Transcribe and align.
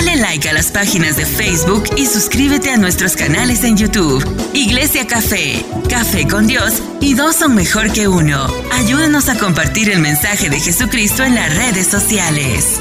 Dale 0.00 0.16
like 0.16 0.48
a 0.48 0.54
las 0.54 0.72
páginas 0.72 1.18
de 1.18 1.26
Facebook 1.26 1.84
y 1.94 2.06
suscríbete 2.06 2.70
a 2.70 2.78
nuestros 2.78 3.16
canales 3.16 3.64
en 3.64 3.76
YouTube. 3.76 4.24
Iglesia 4.54 5.06
Café, 5.06 5.62
Café 5.90 6.26
con 6.26 6.46
Dios 6.46 6.82
y 7.02 7.12
dos 7.12 7.36
son 7.36 7.54
mejor 7.54 7.92
que 7.92 8.08
uno. 8.08 8.46
Ayúdanos 8.72 9.28
a 9.28 9.38
compartir 9.38 9.90
el 9.90 10.00
mensaje 10.00 10.48
de 10.48 10.58
Jesucristo 10.58 11.22
en 11.22 11.34
las 11.34 11.54
redes 11.54 11.86
sociales. 11.86 12.80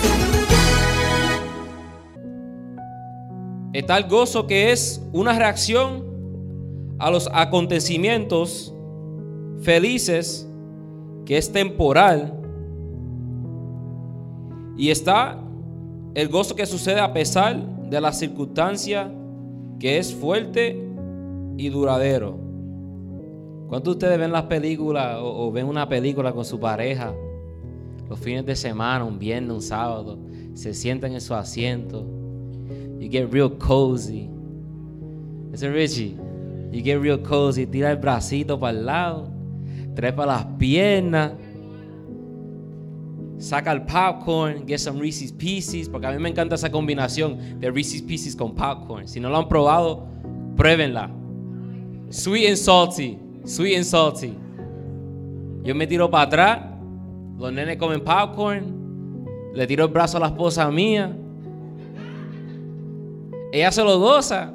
Está 3.74 3.98
el 3.98 4.08
gozo 4.08 4.48
que 4.48 4.72
es 4.72 5.02
una 5.12 5.34
reacción 5.34 6.06
a 7.00 7.12
los 7.12 7.30
acontecimientos 7.34 8.74
felices, 9.62 10.48
que 11.26 11.38
es 11.38 11.52
temporal. 11.52 12.34
Y 14.78 14.92
está 14.92 15.44
el 16.16 16.28
gozo 16.28 16.56
que 16.56 16.66
sucede 16.66 17.00
a 17.00 17.14
pesar 17.14 17.58
de 17.90 18.02
la 18.02 18.12
circunstancia 18.12 19.12
que 19.80 19.98
es 19.98 20.14
fuerte 20.14 20.90
y 21.58 21.70
duradero. 21.70 22.38
¿Cuántos 23.68 23.94
de 23.94 23.98
ustedes 23.98 24.20
ven 24.20 24.32
las 24.32 24.44
películas 24.44 25.18
o, 25.22 25.52
ven 25.52 25.68
una 25.68 25.88
película 25.88 26.32
con 26.34 26.44
su 26.44 26.60
pareja 26.60 27.14
los 28.10 28.20
fines 28.20 28.46
de 28.46 28.56
semana, 28.56 29.06
un 29.06 29.20
viernes, 29.20 29.52
un 29.52 29.62
sábado? 29.62 30.18
Se 30.56 30.74
sientan 30.74 31.14
en 31.14 31.22
su 31.22 31.36
asiento. 31.36 32.04
You 33.00 33.10
get 33.10 33.32
real 33.32 33.52
cozy. 33.58 34.30
Ese 35.54 35.70
Richie. 35.70 36.18
You 36.72 36.84
get 36.84 37.00
real 37.00 37.22
cozy. 37.22 37.68
Tira 37.68 37.92
el 37.92 37.98
bracito 37.98 38.60
para 38.60 38.78
el 38.78 38.86
lado. 38.86 39.32
Trepa 39.94 40.26
las 40.26 40.46
piernas 40.58 41.34
saca 43.40 43.72
el 43.72 43.84
popcorn, 43.84 44.68
get 44.68 44.80
some 44.80 45.00
Reese's 45.00 45.32
Pieces, 45.32 45.90
porque 45.90 46.08
a 46.08 46.12
mí 46.12 46.20
me 46.20 46.30
encanta 46.30 46.56
esa 46.56 46.70
combinación 46.70 47.60
de 47.60 47.72
Reese's 47.72 48.02
Pieces 48.02 48.36
con 48.36 48.54
popcorn. 48.54 49.08
Si 49.08 49.20
no 49.20 49.30
lo 49.30 49.38
han 49.38 49.48
probado, 49.48 50.08
pruébenla. 50.56 51.10
Sweet 52.10 52.50
and 52.50 52.58
salty, 52.58 53.18
sweet 53.46 53.78
and 53.78 53.86
salty. 53.86 54.38
Yo 55.64 55.74
me 55.74 55.88
tiro 55.88 56.10
para 56.10 56.24
atrás, 56.24 56.60
los 57.38 57.52
nenes 57.54 57.78
comen 57.78 58.04
popcorn, 58.04 59.26
le 59.54 59.66
tiro 59.66 59.86
el 59.86 59.92
brazo 59.92 60.18
a 60.18 60.20
la 60.20 60.28
esposa 60.28 60.70
mía. 60.70 61.16
Ella 63.52 63.72
se 63.72 63.84
lo 63.84 64.00
goza. 64.00 64.54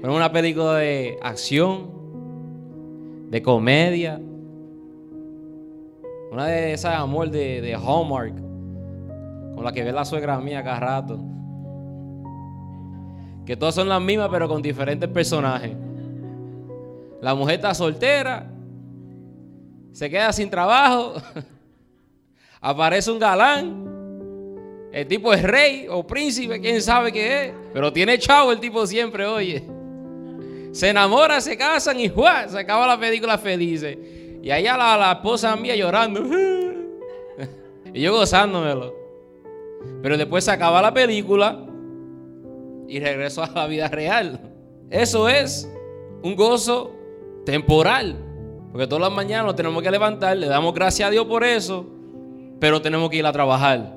Pero 0.00 0.14
una 0.14 0.30
película 0.30 0.76
de 0.76 1.18
acción, 1.22 1.90
de 3.30 3.42
comedia, 3.42 4.20
una 6.30 6.46
de 6.46 6.72
esas 6.72 6.94
amor 6.94 7.30
de, 7.30 7.74
Hallmark, 7.74 8.34
con 9.54 9.64
la 9.64 9.72
que 9.72 9.82
ve 9.82 9.92
la 9.92 10.04
suegra 10.04 10.38
mía 10.40 10.62
cada 10.62 10.80
rato. 10.80 11.18
Que 13.46 13.56
todas 13.56 13.74
son 13.74 13.88
las 13.88 14.00
mismas, 14.00 14.28
pero 14.30 14.46
con 14.48 14.60
diferentes 14.60 15.08
personajes. 15.08 15.72
La 17.20 17.34
mujer 17.34 17.56
está 17.56 17.74
soltera, 17.74 18.46
se 19.92 20.08
queda 20.10 20.32
sin 20.32 20.50
trabajo, 20.50 21.14
aparece 22.60 23.10
un 23.10 23.18
galán, 23.18 23.88
el 24.92 25.06
tipo 25.06 25.32
es 25.32 25.42
rey 25.42 25.86
o 25.90 26.06
príncipe, 26.06 26.60
quién 26.60 26.80
sabe 26.80 27.10
qué 27.10 27.46
es, 27.46 27.54
pero 27.72 27.92
tiene 27.92 28.18
chavo 28.18 28.52
el 28.52 28.60
tipo 28.60 28.86
siempre, 28.86 29.26
oye. 29.26 29.64
Se 30.72 30.90
enamora, 30.90 31.40
se 31.40 31.56
casan 31.56 31.98
y 31.98 32.08
¡juá! 32.08 32.46
se 32.46 32.58
acaba 32.58 32.86
la 32.86 33.00
película 33.00 33.36
feliz. 33.38 33.82
Y 34.42 34.50
allá 34.50 34.76
la, 34.76 34.96
la 34.96 35.12
esposa 35.12 35.54
mía 35.56 35.76
llorando. 35.76 36.22
y 37.94 38.00
yo 38.00 38.12
gozándomelo. 38.12 38.94
Pero 40.02 40.16
después 40.16 40.44
se 40.44 40.50
acaba 40.50 40.82
la 40.82 40.92
película 40.92 41.58
y 42.88 43.00
regreso 43.00 43.42
a 43.42 43.50
la 43.50 43.66
vida 43.66 43.88
real. 43.88 44.40
Eso 44.90 45.28
es 45.28 45.70
un 46.22 46.34
gozo 46.36 46.94
temporal. 47.44 48.16
Porque 48.72 48.86
todas 48.86 49.02
las 49.02 49.12
mañanas 49.12 49.46
nos 49.46 49.56
tenemos 49.56 49.82
que 49.82 49.90
levantar, 49.90 50.36
le 50.36 50.46
damos 50.46 50.74
gracias 50.74 51.08
a 51.08 51.10
Dios 51.10 51.26
por 51.26 51.42
eso, 51.42 51.86
pero 52.60 52.80
tenemos 52.82 53.08
que 53.10 53.16
ir 53.16 53.26
a 53.26 53.32
trabajar. 53.32 53.94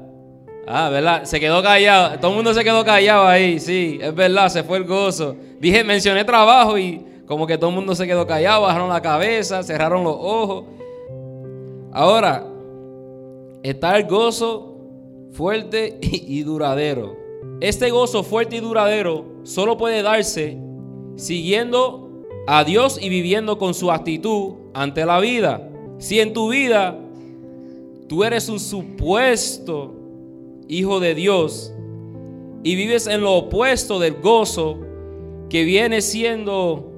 Ah, 0.68 0.90
¿verdad? 0.90 1.24
Se 1.24 1.40
quedó 1.40 1.62
callado. 1.62 2.18
Todo 2.20 2.32
el 2.32 2.36
mundo 2.38 2.54
se 2.54 2.64
quedó 2.64 2.84
callado 2.86 3.28
ahí, 3.28 3.60
sí, 3.60 4.00
es 4.02 4.14
verdad, 4.14 4.50
se 4.50 4.64
fue 4.64 4.78
el 4.78 4.86
gozo. 4.86 5.36
Dije, 5.60 5.84
mencioné 5.84 6.24
trabajo 6.24 6.78
y 6.78 7.06
como 7.32 7.48
que 7.48 7.58
todo 7.58 7.70
el 7.70 7.78
mundo 7.78 7.96
se 7.96 8.06
quedó 8.06 8.28
callado, 8.28 8.64
bajaron 8.64 8.90
la 8.90 9.02
cabeza, 9.02 9.64
cerraron 9.64 10.04
los 10.04 10.18
ojos. 10.20 10.66
Ahora, 11.94 12.46
está 13.64 13.96
el 13.96 14.06
gozo 14.06 14.76
fuerte 15.32 15.98
y 16.02 16.44
duradero. 16.44 17.16
Este 17.62 17.90
gozo 17.90 18.24
fuerte 18.24 18.58
y 18.58 18.60
duradero 18.60 19.24
solo 19.44 19.78
puede 19.78 20.02
darse 20.02 20.58
siguiendo 21.16 22.26
a 22.48 22.66
Dios 22.66 23.00
y 23.02 23.08
viviendo 23.08 23.58
con 23.58 23.74
su 23.76 23.94
actitud 23.94 24.56
ante 24.74 25.06
la 25.06 25.22
vida. 25.22 25.70
Si 26.00 26.20
en 26.20 26.34
tu 26.34 26.50
vida 26.50 27.00
tú 28.10 28.26
eres 28.26 28.50
un 28.50 28.60
supuesto 28.60 29.96
hijo 30.68 31.00
de 31.00 31.16
Dios 31.16 31.74
y 32.62 32.76
vives 32.76 33.08
en 33.08 33.22
lo 33.22 33.36
opuesto 33.36 34.00
del 34.00 34.16
gozo 34.16 34.80
que 35.50 35.64
viene 35.64 36.02
siendo 36.02 36.91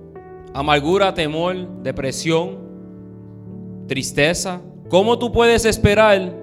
amargura, 0.53 1.13
temor, 1.13 1.55
depresión, 1.81 2.57
tristeza. 3.87 4.61
¿Cómo 4.89 5.17
tú 5.17 5.31
puedes 5.31 5.65
esperar 5.65 6.33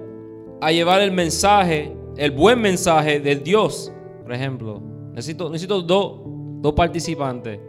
a 0.59 0.71
llevar 0.71 1.01
el 1.01 1.11
mensaje, 1.11 1.95
el 2.17 2.31
buen 2.31 2.59
mensaje 2.59 3.19
de 3.19 3.35
Dios? 3.37 3.91
Por 4.23 4.33
ejemplo, 4.33 4.81
necesito, 5.13 5.49
necesito 5.49 5.81
dos, 5.81 6.73
participantes. 6.73 7.59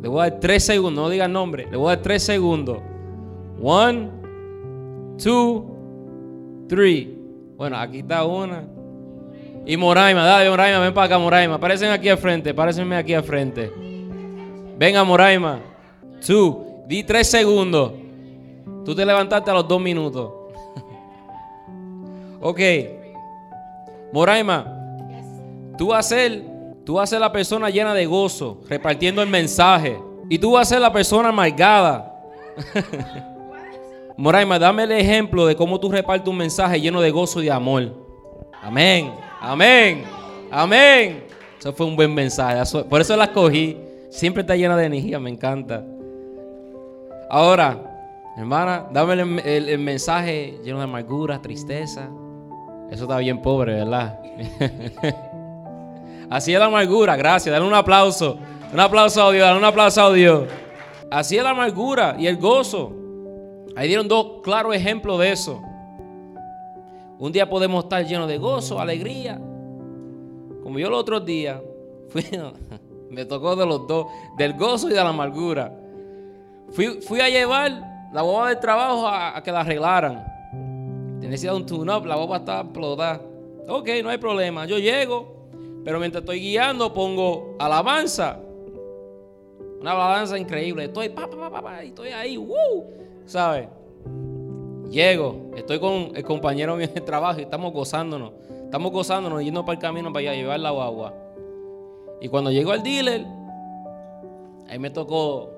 Le 0.00 0.08
voy 0.08 0.20
a 0.20 0.30
dar 0.30 0.40
tres 0.40 0.64
segundos, 0.64 1.04
no 1.04 1.10
digan 1.10 1.32
nombre. 1.32 1.66
Le 1.70 1.76
voy 1.76 1.88
a 1.88 1.96
dar 1.96 2.02
tres 2.02 2.22
segundos. 2.22 2.78
One, 3.60 4.08
two, 5.22 5.66
three. 6.68 7.18
Bueno, 7.56 7.76
aquí 7.76 7.98
está 7.98 8.24
una. 8.24 8.64
Y 9.66 9.76
Moraima, 9.76 10.24
dale 10.24 10.48
Moraima, 10.48 10.78
ven 10.78 10.94
para 10.94 11.06
acá 11.06 11.18
Moraima. 11.18 11.54
Aparecen 11.56 11.90
aquí 11.90 12.08
al 12.08 12.18
frente, 12.18 12.50
aparecen 12.50 12.92
aquí 12.92 13.12
al 13.12 13.24
frente. 13.24 13.87
Venga, 14.78 15.02
Moraima. 15.02 15.60
Tú, 16.24 16.84
di 16.86 17.02
tres 17.02 17.28
segundos. 17.28 17.92
Tú 18.84 18.94
te 18.94 19.04
levantaste 19.04 19.50
a 19.50 19.54
los 19.54 19.66
dos 19.66 19.80
minutos. 19.80 20.30
ok. 22.40 22.60
Moraima, 24.12 24.66
tú 25.76 25.88
vas 25.88 26.06
a 26.06 26.08
ser, 26.08 26.44
tú 26.86 26.94
vas 26.94 27.08
a 27.08 27.10
ser 27.10 27.20
la 27.20 27.32
persona 27.32 27.68
llena 27.70 27.92
de 27.92 28.06
gozo, 28.06 28.60
repartiendo 28.68 29.20
el 29.20 29.28
mensaje. 29.28 30.00
Y 30.30 30.38
tú 30.38 30.52
vas 30.52 30.68
a 30.68 30.74
ser 30.74 30.80
la 30.80 30.92
persona 30.92 31.30
amargada. 31.30 32.14
Moraima, 34.16 34.60
dame 34.60 34.84
el 34.84 34.92
ejemplo 34.92 35.44
de 35.44 35.56
cómo 35.56 35.80
tú 35.80 35.90
repartes 35.90 36.28
un 36.28 36.36
mensaje 36.36 36.80
lleno 36.80 37.00
de 37.00 37.10
gozo 37.10 37.42
y 37.42 37.46
de 37.46 37.50
amor. 37.50 37.92
Amén. 38.62 39.12
Amén. 39.40 40.04
Amén. 40.50 41.24
Eso 41.58 41.72
fue 41.72 41.86
un 41.86 41.96
buen 41.96 42.14
mensaje. 42.14 42.62
Por 42.84 43.00
eso 43.00 43.16
la 43.16 43.24
escogí. 43.24 43.87
Siempre 44.10 44.40
está 44.40 44.56
llena 44.56 44.76
de 44.76 44.86
energía, 44.86 45.18
me 45.18 45.30
encanta. 45.30 45.84
Ahora, 47.30 47.78
hermana, 48.36 48.86
dame 48.90 49.14
el, 49.44 49.78
mensaje 49.78 50.58
lleno 50.64 50.78
de 50.78 50.84
amargura, 50.84 51.42
tristeza. 51.42 52.08
Eso 52.90 53.04
está 53.04 53.18
bien 53.18 53.42
pobre, 53.42 53.74
¿verdad? 53.74 54.18
Así 56.30 56.54
es 56.54 56.58
la 56.58 56.66
amargura, 56.66 57.16
gracias. 57.16 57.52
Dale 57.52 57.66
un 57.66 57.74
aplauso. 57.74 58.38
Un 58.72 58.80
aplauso 58.80 59.22
a 59.22 59.32
Dios, 59.32 59.46
dale 59.46 59.58
un 59.58 59.64
aplauso 59.64 60.02
a 60.02 60.12
Dios. 60.12 60.44
Así 61.10 61.36
es 61.36 61.42
la 61.42 61.50
amargura 61.50 62.16
y 62.18 62.26
el 62.26 62.36
gozo. 62.36 62.92
Ahí 63.76 63.88
dieron 63.88 64.08
dos 64.08 64.42
claros 64.42 64.74
ejemplos 64.74 65.18
de 65.20 65.32
eso. 65.32 65.62
Un 67.18 67.32
día 67.32 67.48
podemos 67.48 67.84
estar 67.84 68.04
llenos 68.06 68.28
de 68.28 68.38
gozo, 68.38 68.80
alegría. 68.80 69.40
Como 70.62 70.78
yo 70.78 70.88
el 70.88 70.94
otro 70.94 71.20
día 71.20 71.62
fui, 72.10 72.24
me 73.10 73.24
tocó 73.24 73.56
de 73.56 73.66
los 73.66 73.86
dos, 73.86 74.06
del 74.36 74.54
gozo 74.54 74.88
y 74.88 74.94
de 74.94 74.96
la 74.96 75.08
amargura. 75.08 75.72
Fui, 76.70 77.20
a 77.20 77.28
llevar 77.28 78.10
la 78.12 78.22
boba 78.22 78.48
del 78.48 78.60
trabajo 78.60 79.06
a, 79.06 79.42
que 79.42 79.50
la 79.50 79.60
arreglaran. 79.60 80.24
Necesitaba 81.20 81.56
un 81.56 81.66
tune-up, 81.66 82.06
la 82.06 82.16
boba 82.16 82.38
estaba 82.38 82.60
explotada. 82.60 83.20
Ok, 83.68 83.88
no 84.02 84.10
hay 84.10 84.18
problema. 84.18 84.66
Yo 84.66 84.78
llego, 84.78 85.48
pero 85.84 85.98
mientras 85.98 86.22
estoy 86.22 86.40
guiando 86.40 86.92
pongo 86.92 87.56
alabanza. 87.58 88.38
Una 89.80 89.92
alabanza 89.92 90.38
increíble. 90.38 90.84
Estoy, 90.84 91.08
pa, 91.10 91.28
pa, 91.28 91.50
pa, 91.50 91.62
pa, 91.62 91.82
estoy 91.82 92.08
ahí, 92.08 92.36
¡woo! 92.36 92.86
¿Sabes? 93.26 93.68
Llego, 94.90 95.50
estoy 95.54 95.78
con 95.78 96.12
el 96.14 96.24
compañero 96.24 96.76
mío 96.76 96.88
de 96.88 97.00
trabajo 97.00 97.40
y 97.40 97.42
estamos 97.42 97.72
gozándonos. 97.72 98.32
Estamos 98.64 98.92
gozándonos, 98.92 99.42
yendo 99.42 99.64
para 99.64 99.74
el 99.74 99.78
camino 99.78 100.12
para 100.12 100.34
llevar 100.34 100.60
la 100.60 100.70
guagua. 100.70 101.14
Y 102.20 102.28
cuando 102.28 102.50
llegó 102.50 102.72
al 102.72 102.82
dealer, 102.82 103.26
ahí 104.68 104.78
me 104.78 104.90
tocó 104.90 105.50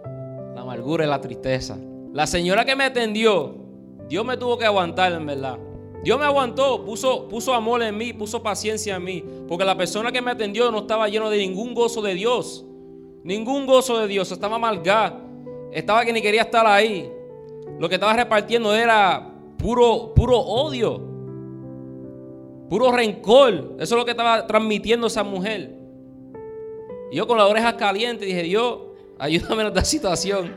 la 0.55 0.63
amargura 0.63 1.05
y 1.05 1.09
la 1.09 1.21
tristeza. 1.21 1.79
La 2.13 2.27
señora 2.27 2.65
que 2.65 2.77
me 2.77 2.85
atendió, 2.85 3.55
Dios 4.09 4.25
me 4.25 4.37
tuvo 4.37 4.59
que 4.59 4.67
aguantar, 4.67 5.13
en 5.13 5.27
verdad. 5.27 5.59
Dios 6.03 6.19
me 6.19 6.25
aguantó, 6.25 6.85
puso, 6.85 7.29
puso 7.29 7.55
amor 7.55 7.83
en 7.83 7.97
mí, 7.97 8.13
puso 8.13 8.43
paciencia 8.43 8.97
en 8.97 9.05
mí. 9.05 9.25
Porque 9.47 9.65
la 9.65 9.77
persona 9.77 10.11
que 10.11 10.23
me 10.23 10.31
atendió 10.31 10.71
no 10.71 10.79
estaba 10.79 11.09
lleno 11.09 11.31
de 11.31 11.39
ningún 11.39 11.75
gozo 11.75 12.03
de 12.03 12.15
Dios. 12.15 12.65
Ningún 13.23 13.67
gozo 13.67 13.99
de 13.99 14.09
Dios. 14.09 14.33
Estaba 14.33 14.57
amargado. 14.57 15.21
Estaba 15.73 16.05
que 16.05 16.13
ni 16.13 16.23
quería 16.23 16.43
estar 16.43 16.67
ahí. 16.67 17.11
Lo 17.79 17.89
que 17.89 17.97
estaba 17.97 18.15
repartiendo 18.15 18.75
era 18.75 19.35
puro, 19.59 20.13
puro 20.15 20.39
odio. 20.39 21.01
Puro 22.69 22.93
rencor. 22.93 23.77
Eso 23.79 23.95
es 23.95 23.99
lo 23.99 24.05
que 24.05 24.13
estaba 24.13 24.47
transmitiendo 24.47 25.07
esa 25.07 25.23
mujer. 25.23 25.80
Yo 27.13 27.27
con 27.27 27.39
las 27.39 27.49
orejas 27.49 27.75
calientes 27.75 28.27
dije, 28.27 28.43
Dios, 28.43 28.79
ayúdame 29.19 29.63
en 29.63 29.69
esta 29.69 29.85
situación. 29.85 30.55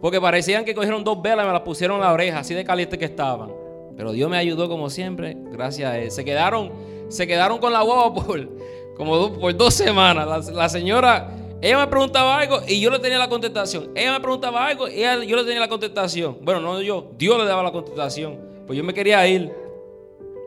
Porque 0.00 0.20
parecían 0.20 0.64
que 0.64 0.74
cogieron 0.74 1.02
dos 1.02 1.20
velas 1.20 1.44
y 1.44 1.46
me 1.46 1.52
las 1.52 1.62
pusieron 1.62 1.96
en 1.96 2.02
la 2.02 2.12
oreja, 2.12 2.40
así 2.40 2.54
de 2.54 2.64
caliente 2.64 2.98
que 2.98 3.06
estaban. 3.06 3.50
Pero 3.96 4.12
Dios 4.12 4.28
me 4.28 4.36
ayudó 4.36 4.68
como 4.68 4.90
siempre, 4.90 5.36
gracias 5.50 5.90
a 5.90 5.98
Él. 5.98 6.10
Se 6.10 6.24
quedaron, 6.24 6.70
se 7.08 7.26
quedaron 7.26 7.58
con 7.58 7.72
la 7.72 7.82
guagua 7.82 8.12
por, 8.12 8.48
como 8.96 9.32
por 9.32 9.56
dos 9.56 9.72
semanas. 9.72 10.50
La, 10.50 10.68
señora, 10.68 11.30
ella 11.62 11.78
me 11.78 11.86
preguntaba 11.86 12.38
algo 12.38 12.60
y 12.68 12.78
yo 12.78 12.90
le 12.90 12.98
tenía 12.98 13.18
la 13.18 13.28
contestación. 13.28 13.90
Ella 13.94 14.12
me 14.12 14.20
preguntaba 14.20 14.66
algo 14.66 14.86
y 14.86 15.00
yo 15.26 15.36
le 15.36 15.44
tenía 15.44 15.60
la 15.60 15.68
contestación. 15.68 16.36
Bueno, 16.42 16.60
no 16.60 16.82
yo, 16.82 17.10
Dios 17.16 17.38
le 17.38 17.46
daba 17.46 17.62
la 17.62 17.72
contestación. 17.72 18.38
Pues 18.66 18.76
yo 18.76 18.84
me 18.84 18.92
quería 18.92 19.26
ir. 19.26 19.50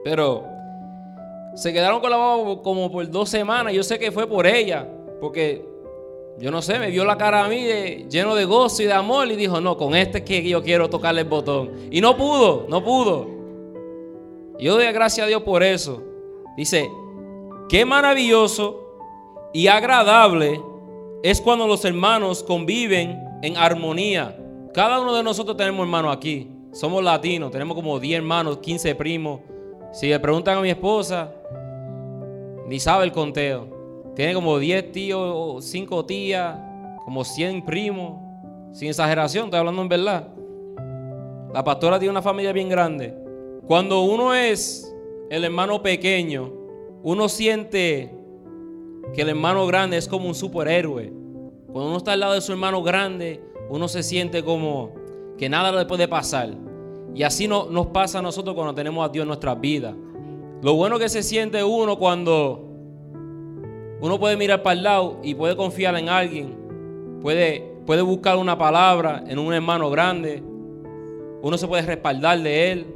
Pero 0.04 0.46
se 1.56 1.74
quedaron 1.74 2.00
con 2.00 2.12
la 2.12 2.18
guagua 2.18 2.62
como 2.62 2.92
por 2.92 3.10
dos 3.10 3.30
semanas. 3.30 3.74
Yo 3.74 3.82
sé 3.82 3.98
que 3.98 4.12
fue 4.12 4.28
por 4.28 4.46
ella. 4.46 4.88
Porque 5.20 5.66
yo 6.40 6.52
no 6.52 6.62
sé, 6.62 6.80
me 6.80 6.90
vio 6.90 7.04
la 7.04 7.18
cara 7.18 7.44
a 7.44 7.50
mí 7.50 7.60
lleno 8.10 8.34
de 8.34 8.46
gozo 8.46 8.82
y 8.82 8.86
de 8.86 8.94
amor 8.94 9.30
y 9.30 9.36
dijo, 9.36 9.60
no, 9.60 9.76
con 9.76 9.96
este 9.96 10.20
es 10.20 10.24
que 10.24 10.48
yo 10.48 10.64
quiero 10.64 10.90
tocarle 10.90 11.22
el 11.22 11.28
botón. 11.28 11.72
Y 11.92 12.00
no 12.00 12.16
pudo, 12.16 12.66
no 12.70 12.84
pudo. 12.84 13.28
Yo 14.58 14.76
doy 14.76 14.86
gracias 14.94 15.26
a 15.26 15.28
Dios 15.28 15.44
por 15.44 15.64
eso. 15.64 16.02
Dice, 16.56 16.90
qué 17.68 17.86
maravilloso 17.86 18.86
y 19.54 19.68
agradable 19.68 20.62
es 21.24 21.42
cuando 21.42 21.68
los 21.68 21.84
hermanos 21.84 22.44
conviven 22.44 23.22
en 23.42 23.58
armonía. 23.58 24.38
Cada 24.74 25.02
uno 25.02 25.16
de 25.16 25.24
nosotros 25.24 25.58
tenemos 25.58 25.82
hermanos 25.82 26.16
aquí. 26.16 26.50
Somos 26.72 27.04
latinos, 27.04 27.52
tenemos 27.52 27.76
como 27.76 28.00
10 28.00 28.20
hermanos, 28.20 28.60
15 28.60 28.96
primos. 28.96 29.42
Si 29.92 30.08
le 30.08 30.20
preguntan 30.20 30.58
a 30.58 30.62
mi 30.62 30.70
esposa, 30.70 31.34
ni 32.68 32.80
sabe 32.80 33.06
el 33.06 33.12
conteo. 33.12 33.79
Tiene 34.20 34.34
como 34.34 34.60
10 34.60 34.92
tíos, 34.92 35.64
5 35.64 36.06
tías, 36.06 36.60
como 37.06 37.24
100 37.24 37.64
primos. 37.64 38.20
Sin 38.74 38.90
exageración, 38.90 39.46
estoy 39.46 39.60
hablando 39.60 39.82
en 39.82 39.88
verdad. 39.88 40.28
La 41.54 41.64
pastora 41.64 42.00
tiene 42.00 42.12
una 42.12 42.22
familia 42.22 42.52
bien 42.52 42.68
grande. 42.68 43.16
Cuando 43.66 44.02
uno 44.02 44.34
es 44.34 44.94
el 45.30 45.46
hermano 45.46 45.82
pequeño, 45.82 46.52
uno 47.02 47.30
siente 47.30 48.14
que 49.14 49.22
el 49.22 49.30
hermano 49.30 49.66
grande 49.68 49.96
es 49.96 50.10
como 50.10 50.28
un 50.28 50.36
superhéroe. 50.36 51.14
Cuando 51.72 51.88
uno 51.88 51.98
está 52.00 52.12
al 52.12 52.20
lado 52.20 52.34
de 52.34 52.42
su 52.42 52.52
hermano 52.52 52.84
grande, 52.84 53.42
uno 53.70 53.88
se 53.88 54.04
siente 54.04 54.44
como 54.44 54.92
que 55.38 55.48
nada 55.48 55.72
le 55.72 55.86
puede 55.86 56.10
pasar. 56.10 56.50
Y 57.16 57.24
así 57.24 57.48
no, 57.48 57.70
nos 57.70 57.88
pasa 57.88 58.20
a 58.20 58.22
nosotros 58.22 58.54
cuando 58.54 58.74
tenemos 58.74 59.06
a 59.06 59.08
Dios 59.08 59.24
en 59.24 59.30
nuestras 59.30 59.62
vidas. 59.62 59.96
Lo 60.62 60.74
bueno 60.74 61.00
que 61.00 61.08
se 61.08 61.24
siente 61.24 61.64
uno 61.64 61.98
cuando 61.98 62.69
uno 64.02 64.20
puede 64.20 64.38
mirar 64.38 64.64
para 64.64 64.76
el 64.76 64.84
lado 64.84 65.20
y 65.24 65.36
puede 65.36 65.56
confiar 65.56 65.96
en 65.96 66.10
alguien. 66.10 66.58
Puede, 67.22 67.60
puede 67.86 68.02
buscar 68.02 68.38
una 68.38 68.58
palabra 68.58 69.24
en 69.28 69.38
un 69.40 69.54
hermano 69.54 69.90
grande. 69.90 70.42
Uno 71.42 71.58
se 71.58 71.68
puede 71.68 71.84
respaldar 71.84 72.40
de 72.40 72.72
él. 72.72 72.88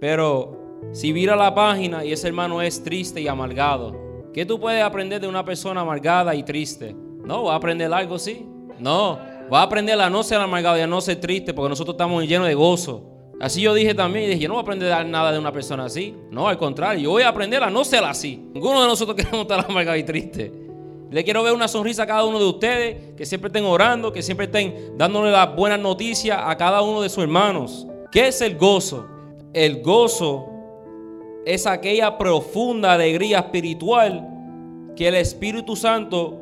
Pero 0.00 0.58
si 0.92 1.12
mira 1.12 1.36
la 1.36 1.54
página 1.54 2.04
y 2.04 2.12
ese 2.12 2.28
hermano 2.28 2.60
es 2.60 2.82
triste 2.82 3.20
y 3.20 3.28
amargado, 3.28 3.94
¿qué 4.32 4.44
tú 4.44 4.58
puedes 4.58 4.82
aprender 4.82 5.20
de 5.20 5.28
una 5.28 5.44
persona 5.44 5.82
amargada 5.82 6.34
y 6.34 6.42
triste? 6.42 6.94
No, 7.24 7.44
va 7.44 7.54
a 7.54 7.56
aprender 7.56 7.92
algo, 7.92 8.18
sí. 8.18 8.46
No, 8.78 9.18
va 9.52 9.60
a 9.60 9.64
aprender 9.64 10.00
a 10.00 10.10
no 10.10 10.22
ser 10.22 10.40
amargado 10.40 10.78
y 10.78 10.80
a 10.80 10.86
no 10.86 11.00
ser 11.00 11.20
triste 11.20 11.54
porque 11.54 11.68
nosotros 11.68 11.94
estamos 11.94 12.26
llenos 12.26 12.46
de 12.48 12.54
gozo. 12.54 13.17
Así 13.40 13.60
yo 13.60 13.72
dije 13.72 13.94
también, 13.94 14.28
dije, 14.28 14.40
yo 14.40 14.48
no 14.48 14.54
voy 14.54 14.60
a 14.60 14.62
aprender 14.62 15.06
nada 15.06 15.32
de 15.32 15.38
una 15.38 15.52
persona 15.52 15.84
así. 15.84 16.14
No, 16.30 16.48
al 16.48 16.58
contrario, 16.58 17.02
yo 17.02 17.10
voy 17.10 17.22
a 17.22 17.28
aprender 17.28 17.62
a 17.62 17.70
no 17.70 17.84
ser 17.84 18.02
así. 18.04 18.36
Ninguno 18.52 18.82
de 18.82 18.88
nosotros 18.88 19.16
queremos 19.16 19.42
estar 19.42 19.64
amargado 19.68 19.96
y 19.96 20.02
triste. 20.02 20.52
Le 21.10 21.24
quiero 21.24 21.42
ver 21.42 21.54
una 21.54 21.68
sonrisa 21.68 22.02
a 22.02 22.06
cada 22.06 22.24
uno 22.24 22.38
de 22.38 22.44
ustedes, 22.44 23.14
que 23.16 23.24
siempre 23.24 23.48
estén 23.48 23.64
orando, 23.64 24.12
que 24.12 24.22
siempre 24.22 24.46
estén 24.46 24.98
dándole 24.98 25.30
las 25.30 25.54
buenas 25.54 25.80
noticias 25.80 26.38
a 26.42 26.56
cada 26.56 26.82
uno 26.82 27.00
de 27.00 27.08
sus 27.08 27.22
hermanos. 27.22 27.86
¿Qué 28.10 28.28
es 28.28 28.40
el 28.42 28.58
gozo? 28.58 29.06
El 29.54 29.82
gozo 29.82 30.50
es 31.46 31.66
aquella 31.66 32.18
profunda 32.18 32.92
alegría 32.92 33.38
espiritual 33.38 34.28
que 34.96 35.08
el 35.08 35.14
Espíritu 35.14 35.76
Santo 35.76 36.40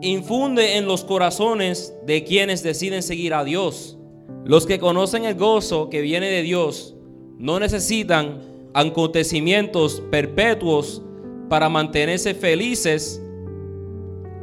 infunde 0.00 0.76
en 0.76 0.86
los 0.86 1.02
corazones 1.02 1.92
de 2.06 2.22
quienes 2.22 2.62
deciden 2.62 3.02
seguir 3.02 3.34
a 3.34 3.42
Dios. 3.42 3.98
Los 4.44 4.66
que 4.66 4.78
conocen 4.78 5.24
el 5.24 5.36
gozo 5.36 5.88
que 5.88 6.00
viene 6.00 6.26
de 6.26 6.42
Dios 6.42 6.96
no 7.38 7.58
necesitan 7.60 8.40
acontecimientos 8.74 10.02
perpetuos 10.10 11.02
para 11.48 11.68
mantenerse 11.68 12.34
felices. 12.34 13.22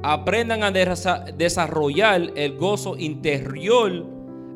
Aprendan 0.01 0.63
a 0.63 0.71
desarrollar 0.71 2.31
el 2.35 2.57
gozo 2.57 2.97
interior 2.97 4.05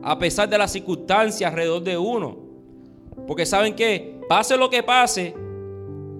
a 0.03 0.19
pesar 0.19 0.49
de 0.49 0.57
las 0.57 0.71
circunstancias 0.71 1.49
alrededor 1.49 1.83
de 1.83 1.97
uno. 1.97 2.37
Porque 3.27 3.45
saben 3.45 3.75
que, 3.75 4.21
pase 4.27 4.57
lo 4.57 4.69
que 4.69 4.83
pase, 4.83 5.33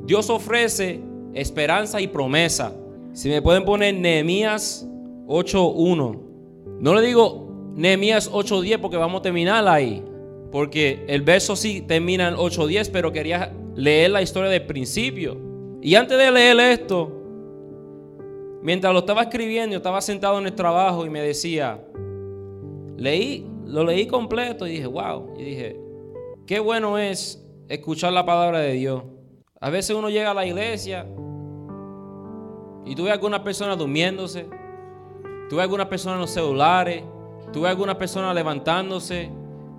Dios 0.05 0.29
ofrece 0.29 1.01
esperanza 1.33 2.01
y 2.01 2.07
promesa. 2.07 2.73
Si 3.13 3.29
me 3.29 3.41
pueden 3.41 3.65
poner 3.65 3.95
Nehemías 3.95 4.87
8.1. 5.27 6.19
No 6.79 6.93
le 6.93 7.01
digo 7.01 7.42
Nehemías 7.75 8.31
8:10 8.31 8.79
porque 8.79 8.97
vamos 8.97 9.19
a 9.19 9.23
terminar 9.23 9.67
ahí. 9.67 10.03
Porque 10.51 11.03
el 11.07 11.23
verso 11.23 11.55
sí 11.55 11.81
termina 11.81 12.27
en 12.27 12.35
8:10, 12.35 12.89
pero 12.91 13.11
quería 13.11 13.51
leer 13.75 14.11
la 14.11 14.21
historia 14.21 14.49
del 14.49 14.65
principio. 14.65 15.37
Y 15.81 15.95
antes 15.95 16.17
de 16.17 16.31
leer 16.31 16.59
esto, 16.59 17.11
mientras 18.61 18.93
lo 18.93 18.99
estaba 18.99 19.23
escribiendo, 19.23 19.75
estaba 19.75 19.99
sentado 20.01 20.39
en 20.39 20.45
el 20.45 20.53
trabajo 20.53 21.05
y 21.05 21.09
me 21.09 21.21
decía, 21.21 21.83
leí, 22.97 23.45
lo 23.65 23.83
leí 23.83 24.07
completo 24.07 24.65
y 24.67 24.71
dije, 24.71 24.87
wow. 24.87 25.33
Y 25.37 25.43
dije, 25.43 25.79
qué 26.45 26.59
bueno 26.59 26.97
es 26.97 27.43
escuchar 27.67 28.13
la 28.13 28.25
palabra 28.25 28.59
de 28.59 28.73
Dios. 28.73 29.03
A 29.59 29.69
veces 29.69 29.95
uno 29.95 30.09
llega 30.09 30.31
a 30.31 30.33
la 30.33 30.45
iglesia 30.45 31.07
y 32.85 32.95
tú 32.95 33.03
ves 33.03 33.11
a 33.11 33.13
algunas 33.15 33.39
personas 33.41 33.77
durmiéndose, 33.77 34.47
tú 35.49 35.55
ves 35.55 35.63
algunas 35.63 35.87
personas 35.87 36.15
en 36.15 36.21
los 36.21 36.31
celulares, 36.31 37.03
Tuve 37.53 37.69
algunas 37.69 37.95
personas 37.95 38.33
levantándose. 38.33 39.29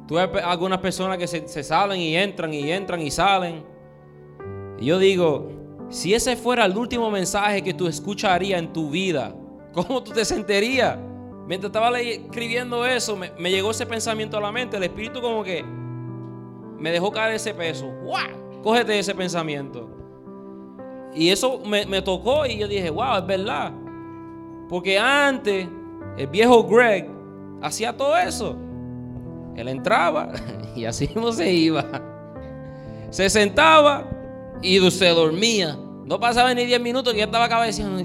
Tuve 0.06 0.20
algunas 0.20 0.78
personas 0.78 1.18
que 1.18 1.26
se, 1.26 1.62
salen 1.62 2.00
y 2.00 2.16
entran 2.16 2.54
y 2.54 2.70
entran 2.70 3.02
y 3.02 3.10
salen. 3.10 3.64
Y 4.78 4.86
yo 4.86 4.98
digo, 4.98 5.50
si 5.88 6.14
ese 6.14 6.36
fuera 6.36 6.64
el 6.64 6.76
último 6.76 7.10
mensaje 7.10 7.62
que 7.62 7.74
tú 7.74 7.88
escucharías 7.88 8.60
en 8.60 8.72
tu 8.72 8.90
vida, 8.90 9.34
¿cómo 9.72 10.02
tú 10.02 10.12
te 10.12 10.24
sentirías? 10.24 10.96
Mientras 11.46 11.70
estaba 11.70 11.98
escribiendo 12.00 12.86
eso, 12.86 13.16
me, 13.16 13.50
llegó 13.50 13.72
ese 13.72 13.86
pensamiento 13.86 14.38
a 14.38 14.40
la 14.40 14.52
mente. 14.52 14.76
El 14.76 14.84
Espíritu 14.84 15.20
como 15.20 15.42
que 15.42 15.64
me 16.78 16.90
dejó 16.92 17.10
caer 17.10 17.34
ese 17.34 17.52
peso. 17.52 17.86
¡Wow! 17.86 18.62
Cógete 18.62 18.98
ese 18.98 19.14
pensamiento. 19.14 19.90
Y 21.14 21.30
eso 21.30 21.60
me, 21.66 21.86
me 21.86 22.02
tocó 22.02 22.46
y 22.46 22.58
yo 22.58 22.68
dije, 22.68 22.88
wow, 22.88 23.18
es 23.18 23.26
verdad. 23.26 23.72
Porque 24.68 24.98
antes, 24.98 25.68
el 26.16 26.26
viejo 26.28 26.64
Greg 26.64 27.13
hacía 27.64 27.96
todo 27.96 28.16
eso. 28.16 28.56
Él 29.56 29.68
entraba 29.68 30.32
y 30.76 30.84
así 30.84 31.10
no 31.14 31.32
se 31.32 31.50
iba. 31.50 31.84
Se 33.10 33.30
sentaba 33.30 34.04
y 34.62 34.78
se 34.90 35.08
dormía. 35.08 35.78
No 36.04 36.20
pasaba 36.20 36.52
ni 36.52 36.66
10 36.66 36.80
minutos 36.80 37.12
que 37.12 37.20
ya 37.20 37.24
estaba 37.24 37.48
cabeceando. 37.48 38.04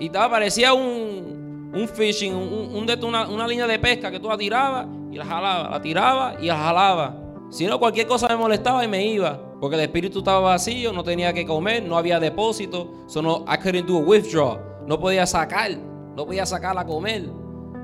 Y 0.00 0.06
estaba, 0.06 0.30
parecía 0.30 0.72
un, 0.72 1.70
un 1.72 1.88
fishing, 1.88 2.34
una, 2.34 3.28
una, 3.28 3.46
línea 3.46 3.66
de 3.66 3.78
pesca 3.78 4.10
que 4.10 4.18
tú 4.18 4.28
la 4.28 4.36
tirabas 4.36 4.86
y 5.10 5.16
la 5.16 5.24
jalaba, 5.24 5.70
la 5.70 5.82
tiraba 5.82 6.34
y 6.40 6.46
la 6.46 6.56
jalaba. 6.56 7.16
Si 7.50 7.66
no, 7.66 7.78
cualquier 7.78 8.06
cosa 8.06 8.28
me 8.28 8.36
molestaba 8.36 8.84
y 8.84 8.88
me 8.88 9.06
iba. 9.06 9.40
Porque 9.60 9.76
el 9.76 9.82
espíritu 9.82 10.20
estaba 10.20 10.40
vacío, 10.40 10.92
no 10.92 11.02
tenía 11.02 11.32
que 11.32 11.44
comer, 11.44 11.82
no 11.82 11.96
había 11.96 12.20
depósito. 12.20 13.04
So 13.06 13.22
no, 13.22 13.44
I 13.48 13.56
couldn't 13.56 13.86
do 13.86 13.98
a 13.98 14.00
withdraw. 14.00 14.58
No 14.86 14.98
podía 14.98 15.26
sacar, 15.26 15.72
no 16.16 16.26
podía 16.26 16.46
sacar 16.46 16.76
a 16.78 16.84
comer 16.84 17.28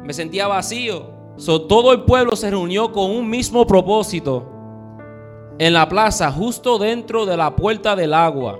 me 0.04 0.12
sentía 0.12 0.46
vacío. 0.46 1.06
todo 1.68 1.92
el 1.92 2.02
pueblo 2.02 2.36
se 2.36 2.50
reunió 2.50 2.92
con 2.92 3.10
un 3.10 3.28
mismo 3.28 3.66
propósito 3.66 4.50
en 5.58 5.72
la 5.72 5.88
plaza, 5.88 6.30
justo 6.30 6.78
dentro 6.78 7.26
de 7.26 7.36
la 7.36 7.54
puerta 7.54 7.96
del 7.96 8.12
agua. 8.12 8.58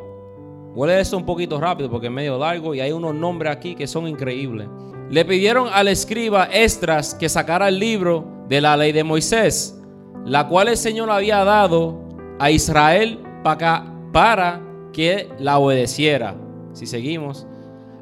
Voy 0.74 0.90
eso 0.90 1.16
un 1.16 1.26
poquito 1.26 1.60
rápido 1.60 1.90
porque 1.90 2.06
es 2.06 2.12
medio 2.12 2.38
largo 2.38 2.74
y 2.74 2.80
hay 2.80 2.92
unos 2.92 3.14
nombres 3.14 3.52
aquí 3.52 3.74
que 3.74 3.86
son 3.86 4.08
increíbles. 4.08 4.68
Le 5.10 5.24
pidieron 5.24 5.68
al 5.72 5.88
escriba 5.88 6.44
Estras 6.44 7.14
que 7.14 7.28
sacara 7.28 7.68
el 7.68 7.78
libro 7.78 8.24
de 8.48 8.60
la 8.60 8.76
ley 8.76 8.92
de 8.92 9.04
Moisés, 9.04 9.80
la 10.24 10.48
cual 10.48 10.68
el 10.68 10.76
Señor 10.76 11.10
había 11.10 11.44
dado 11.44 12.00
a 12.38 12.50
Israel 12.50 13.20
para 13.44 14.60
que 14.92 15.28
la 15.38 15.58
obedeciera. 15.58 16.34
Si 16.72 16.86
seguimos. 16.86 17.46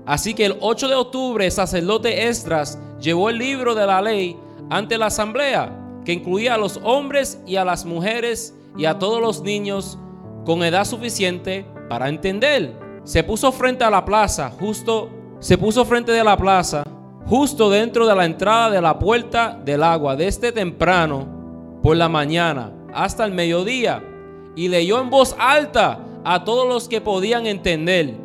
Así 0.06 0.34
que 0.34 0.46
el 0.46 0.56
8 0.60 0.88
de 0.88 0.94
octubre, 0.94 1.44
el 1.46 1.52
sacerdote 1.52 2.28
Esdras 2.28 2.78
llevó 3.00 3.30
el 3.30 3.38
libro 3.38 3.74
de 3.74 3.86
la 3.86 4.00
ley 4.00 4.36
ante 4.70 4.98
la 4.98 5.06
asamblea, 5.06 5.78
que 6.04 6.12
incluía 6.12 6.54
a 6.54 6.58
los 6.58 6.80
hombres 6.82 7.40
y 7.46 7.56
a 7.56 7.64
las 7.64 7.84
mujeres 7.84 8.54
y 8.76 8.86
a 8.86 8.98
todos 8.98 9.20
los 9.20 9.42
niños 9.42 9.98
con 10.44 10.62
edad 10.64 10.84
suficiente 10.84 11.66
para 11.88 12.08
entender. 12.08 12.76
Se 13.04 13.22
puso 13.22 13.52
frente 13.52 13.84
a 13.84 13.90
la 13.90 14.04
plaza, 14.04 14.50
justo 14.50 15.10
se 15.38 15.58
puso 15.58 15.84
frente 15.84 16.12
de 16.12 16.22
la 16.22 16.36
plaza, 16.36 16.84
justo 17.26 17.68
dentro 17.70 18.06
de 18.06 18.14
la 18.14 18.24
entrada 18.24 18.70
de 18.70 18.80
la 18.80 18.98
puerta 18.98 19.58
del 19.64 19.82
agua, 19.82 20.16
desde 20.16 20.52
temprano 20.52 21.80
por 21.82 21.96
la 21.96 22.08
mañana 22.08 22.72
hasta 22.94 23.24
el 23.24 23.32
mediodía, 23.32 24.02
y 24.54 24.68
leyó 24.68 25.00
en 25.00 25.10
voz 25.10 25.34
alta 25.38 25.98
a 26.24 26.44
todos 26.44 26.68
los 26.68 26.88
que 26.88 27.00
podían 27.00 27.46
entender. 27.46 28.21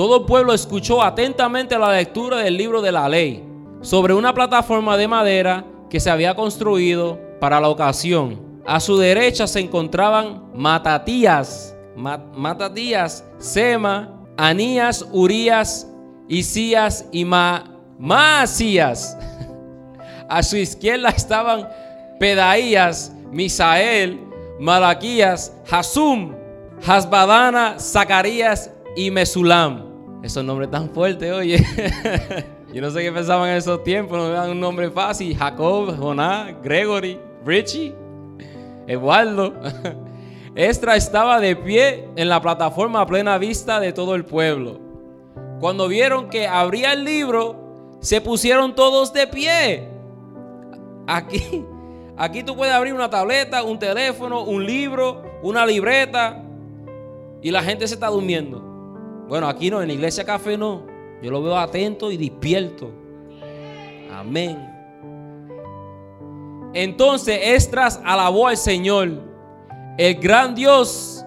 Todo 0.00 0.16
el 0.16 0.24
pueblo 0.24 0.54
escuchó 0.54 1.02
atentamente 1.02 1.78
la 1.78 1.92
lectura 1.92 2.38
del 2.38 2.56
libro 2.56 2.80
de 2.80 2.90
la 2.90 3.06
ley 3.06 3.44
sobre 3.82 4.14
una 4.14 4.32
plataforma 4.32 4.96
de 4.96 5.06
madera 5.06 5.66
que 5.90 6.00
se 6.00 6.08
había 6.08 6.34
construido 6.34 7.20
para 7.38 7.60
la 7.60 7.68
ocasión. 7.68 8.62
A 8.64 8.80
su 8.80 8.96
derecha 8.96 9.46
se 9.46 9.60
encontraban 9.60 10.52
Matatías, 10.54 11.76
Matatías, 11.94 13.26
Sema, 13.36 14.24
Anías, 14.38 15.06
Urías, 15.12 15.86
Isías 16.28 17.04
y 17.12 17.26
Ma 17.26 17.64
Maasías. 17.98 19.18
A 20.30 20.42
su 20.42 20.56
izquierda 20.56 21.10
estaban 21.10 21.68
Pedaías, 22.18 23.14
Misael, 23.30 24.18
Malaquías, 24.58 25.54
Hasum, 25.70 26.32
Hasbadana, 26.86 27.78
Zacarías 27.78 28.70
y 28.96 29.10
Mesulam. 29.10 29.89
Esos 30.22 30.44
nombres 30.44 30.70
tan 30.70 30.90
fuertes, 30.90 31.32
oye. 31.32 31.64
Yo 32.72 32.80
no 32.80 32.90
sé 32.90 33.00
qué 33.02 33.10
pensaban 33.10 33.50
en 33.50 33.56
esos 33.56 33.82
tiempos, 33.82 34.18
no 34.18 34.28
dan 34.28 34.50
un 34.50 34.60
nombre 34.60 34.90
fácil. 34.90 35.36
Jacob, 35.36 35.96
Joná, 35.98 36.56
Gregory, 36.62 37.18
Richie. 37.44 37.94
Eduardo. 38.86 39.54
Estra 40.54 40.96
estaba 40.96 41.40
de 41.40 41.56
pie 41.56 42.08
en 42.16 42.28
la 42.28 42.40
plataforma 42.40 43.00
a 43.00 43.06
plena 43.06 43.38
vista 43.38 43.80
de 43.80 43.92
todo 43.92 44.14
el 44.14 44.24
pueblo. 44.24 44.80
Cuando 45.60 45.88
vieron 45.88 46.28
que 46.28 46.46
abría 46.46 46.92
el 46.92 47.04
libro, 47.04 47.98
se 48.00 48.20
pusieron 48.20 48.74
todos 48.74 49.12
de 49.12 49.26
pie. 49.26 49.88
Aquí, 51.06 51.64
aquí 52.16 52.42
tú 52.42 52.56
puedes 52.56 52.74
abrir 52.74 52.94
una 52.94 53.10
tableta, 53.10 53.62
un 53.62 53.78
teléfono, 53.78 54.42
un 54.42 54.64
libro, 54.64 55.22
una 55.42 55.64
libreta 55.64 56.42
y 57.42 57.50
la 57.50 57.62
gente 57.62 57.86
se 57.86 57.94
está 57.94 58.08
durmiendo. 58.08 58.69
Bueno, 59.30 59.46
aquí 59.46 59.70
no, 59.70 59.80
en 59.80 59.86
la 59.86 59.94
iglesia 59.94 60.24
café 60.24 60.58
no. 60.58 60.82
Yo 61.22 61.30
lo 61.30 61.40
veo 61.40 61.56
atento 61.56 62.10
y 62.10 62.16
despierto. 62.16 62.90
Amén. 64.12 64.58
Entonces 66.74 67.38
Estras 67.40 68.00
alabó 68.04 68.48
al 68.48 68.56
Señor, 68.56 69.22
el 69.98 70.14
gran 70.16 70.56
Dios, 70.56 71.24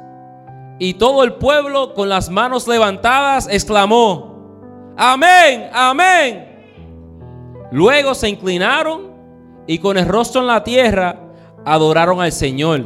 y 0.80 0.96
todo 0.96 1.24
el 1.24 1.36
pueblo 1.36 1.94
con 1.94 2.10
las 2.10 2.30
manos 2.30 2.68
levantadas 2.68 3.48
exclamó, 3.50 4.94
amén, 4.98 5.70
amén. 5.72 6.66
Luego 7.72 8.14
se 8.16 8.28
inclinaron 8.28 9.14
y 9.66 9.78
con 9.78 9.98
el 9.98 10.10
rostro 10.10 10.42
en 10.42 10.48
la 10.48 10.62
tierra 10.66 11.22
adoraron 11.64 12.20
al 12.20 12.34
Señor. 12.34 12.84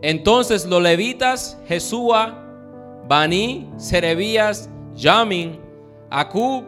Entonces 0.00 0.64
los 0.64 0.80
levitas, 0.80 1.58
Jesúa, 1.66 2.43
Baní, 3.06 3.70
Serebías, 3.76 4.68
Yamin, 4.94 5.60
Acub, 6.10 6.64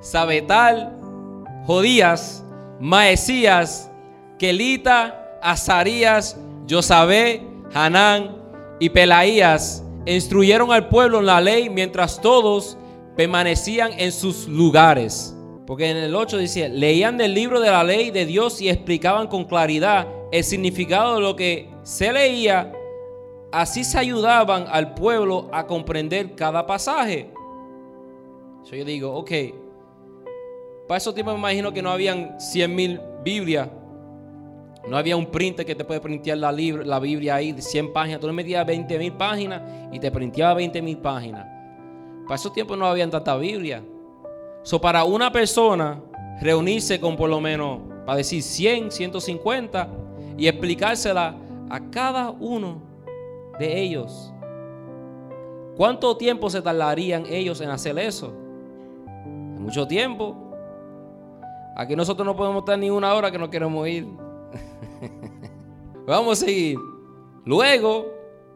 Sabetal, 0.00 0.96
Jodías, 1.66 2.44
Maesías, 2.80 3.90
Kelita, 4.38 5.38
Azarías, 5.42 6.36
Josabé, 6.68 7.42
Hanán 7.74 8.36
y 8.80 8.88
Pelaías 8.88 9.84
instruyeron 10.14 10.72
al 10.72 10.88
pueblo 10.88 11.18
en 11.20 11.26
la 11.26 11.40
ley 11.40 11.68
mientras 11.68 12.20
todos 12.20 12.76
permanecían 13.16 13.92
en 13.98 14.12
sus 14.12 14.48
lugares. 14.48 15.34
Porque 15.66 15.90
en 15.90 15.98
el 15.98 16.14
8 16.14 16.38
dice, 16.38 16.68
leían 16.68 17.18
del 17.18 17.34
libro 17.34 17.60
de 17.60 17.70
la 17.70 17.84
ley 17.84 18.10
de 18.10 18.24
Dios 18.24 18.60
y 18.62 18.70
explicaban 18.70 19.26
con 19.26 19.44
claridad 19.44 20.08
el 20.32 20.44
significado 20.44 21.16
de 21.16 21.20
lo 21.20 21.36
que 21.36 21.68
se 21.82 22.12
leía. 22.12 22.72
Así 23.50 23.84
se 23.84 23.98
ayudaban 23.98 24.66
al 24.68 24.94
pueblo 24.94 25.48
a 25.52 25.66
comprender 25.66 26.34
cada 26.34 26.66
pasaje. 26.66 27.30
yo 28.70 28.84
digo, 28.84 29.14
ok, 29.14 29.30
para 30.86 30.98
esos 30.98 31.14
tiempos 31.14 31.34
me 31.34 31.40
imagino 31.40 31.72
que 31.72 31.82
no 31.82 31.90
habían 31.90 32.38
100 32.40 32.74
mil 32.74 33.00
Biblias 33.24 33.68
no 34.88 34.96
había 34.96 35.16
un 35.16 35.26
printer 35.26 35.66
que 35.66 35.74
te 35.74 35.84
puede 35.84 36.00
printear 36.00 36.38
la, 36.38 36.50
la 36.50 36.98
Biblia 36.98 37.34
ahí 37.34 37.52
de 37.52 37.60
100 37.60 37.92
páginas. 37.92 38.20
Tú 38.20 38.26
le 38.26 38.32
metías 38.32 38.66
20 38.66 38.98
mil 38.98 39.12
páginas 39.12 39.62
y 39.92 39.98
te 39.98 40.10
printeaba 40.10 40.54
20 40.54 40.80
mil 40.80 40.96
páginas. 40.98 41.46
Para 42.24 42.36
esos 42.36 42.52
tiempos 42.54 42.78
no 42.78 42.86
había 42.86 43.08
tanta 43.10 43.36
Biblia. 43.36 43.82
So, 44.62 44.80
para 44.80 45.04
una 45.04 45.30
persona 45.30 46.00
reunirse 46.40 46.98
con 47.00 47.16
por 47.16 47.28
lo 47.28 47.40
menos, 47.40 47.80
para 48.06 48.16
decir 48.16 48.42
100, 48.42 48.90
150 48.90 49.88
y 50.38 50.48
explicársela 50.48 51.36
a 51.68 51.90
cada 51.90 52.30
uno 52.30 52.87
de 53.58 53.80
ellos. 53.80 54.32
¿Cuánto 55.76 56.16
tiempo 56.16 56.50
se 56.50 56.60
tardarían 56.60 57.24
ellos 57.26 57.60
en 57.60 57.70
hacer 57.70 57.98
eso? 57.98 58.32
Mucho 59.58 59.86
tiempo. 59.86 60.36
Aquí 61.76 61.94
nosotros 61.94 62.26
no 62.26 62.34
podemos 62.34 62.62
estar 62.62 62.78
ni 62.78 62.90
una 62.90 63.14
hora 63.14 63.30
que 63.30 63.38
no 63.38 63.48
queremos 63.48 63.86
ir. 63.86 64.06
Vamos 66.06 66.42
a 66.42 66.46
seguir. 66.46 66.78
Luego, 67.44 68.06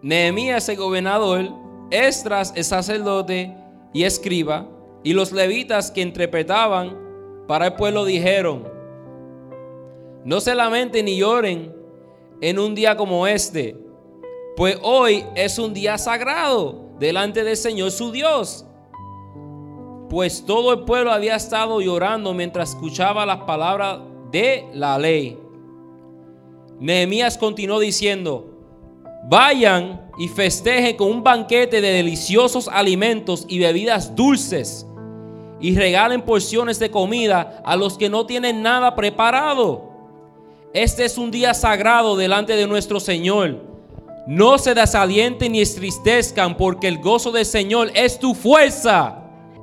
Nehemías 0.02 0.68
el 0.68 0.76
gobernador, 0.76 1.49
Estras 1.90 2.52
el 2.56 2.64
sacerdote 2.64 3.54
y 3.92 4.04
escriba, 4.04 4.66
y 5.04 5.12
los 5.12 5.30
levitas 5.30 5.90
que 5.90 6.00
interpretaban 6.00 6.97
para 7.47 7.66
el 7.66 7.75
pueblo 7.75 8.04
dijeron, 8.04 8.64
no 10.25 10.40
se 10.40 10.54
lamenten 10.54 11.04
ni 11.04 11.18
lloren 11.18 11.75
en 12.40 12.59
un 12.59 12.75
día 12.75 12.97
como 12.97 13.26
este, 13.26 13.76
pues 14.56 14.78
hoy 14.82 15.25
es 15.35 15.59
un 15.59 15.73
día 15.73 15.97
sagrado 15.99 16.90
delante 16.99 17.42
del 17.42 17.56
Señor 17.56 17.90
su 17.90 18.12
Dios. 18.12 18.66
Pues 20.11 20.44
todo 20.44 20.73
el 20.75 20.80
pueblo 20.80 21.11
había 21.11 21.37
estado 21.37 21.80
llorando 21.80 22.35
mientras 22.35 22.71
escuchaba 22.71 23.25
las 23.25 23.38
palabras 23.38 24.00
de 24.30 24.68
la 24.75 24.99
ley. 24.99 25.38
Nehemías 26.78 27.38
continuó 27.38 27.80
diciendo, 27.80 28.52
vayan 29.28 30.11
y 30.18 30.28
festejen 30.28 30.97
con 30.97 31.09
un 31.11 31.23
banquete 31.23 31.80
de 31.80 31.92
deliciosos 31.92 32.68
alimentos 32.68 33.47
y 33.49 33.59
bebidas 33.59 34.14
dulces 34.14 34.87
y 35.61 35.75
regalen 35.76 36.23
porciones 36.23 36.78
de 36.78 36.90
comida 36.90 37.62
a 37.64 37.76
los 37.76 37.97
que 37.97 38.11
no 38.11 38.26
tienen 38.26 38.62
nada 38.62 38.94
preparado. 38.94 39.90
Este 40.75 41.04
es 41.04 41.16
un 41.16 41.30
día 41.30 41.54
sagrado 41.54 42.16
delante 42.16 42.54
de 42.54 42.66
nuestro 42.66 43.00
Señor. 43.00 43.72
No 44.26 44.59
se 44.59 44.75
desalienten 44.75 45.52
ni 45.52 45.61
estristezcan 45.61 46.57
porque 46.57 46.88
el 46.88 46.99
gozo 46.99 47.33
del 47.33 47.45
Señor 47.45 47.91
es 47.95 48.19
tu 48.19 48.35
fuerza. 48.35 49.19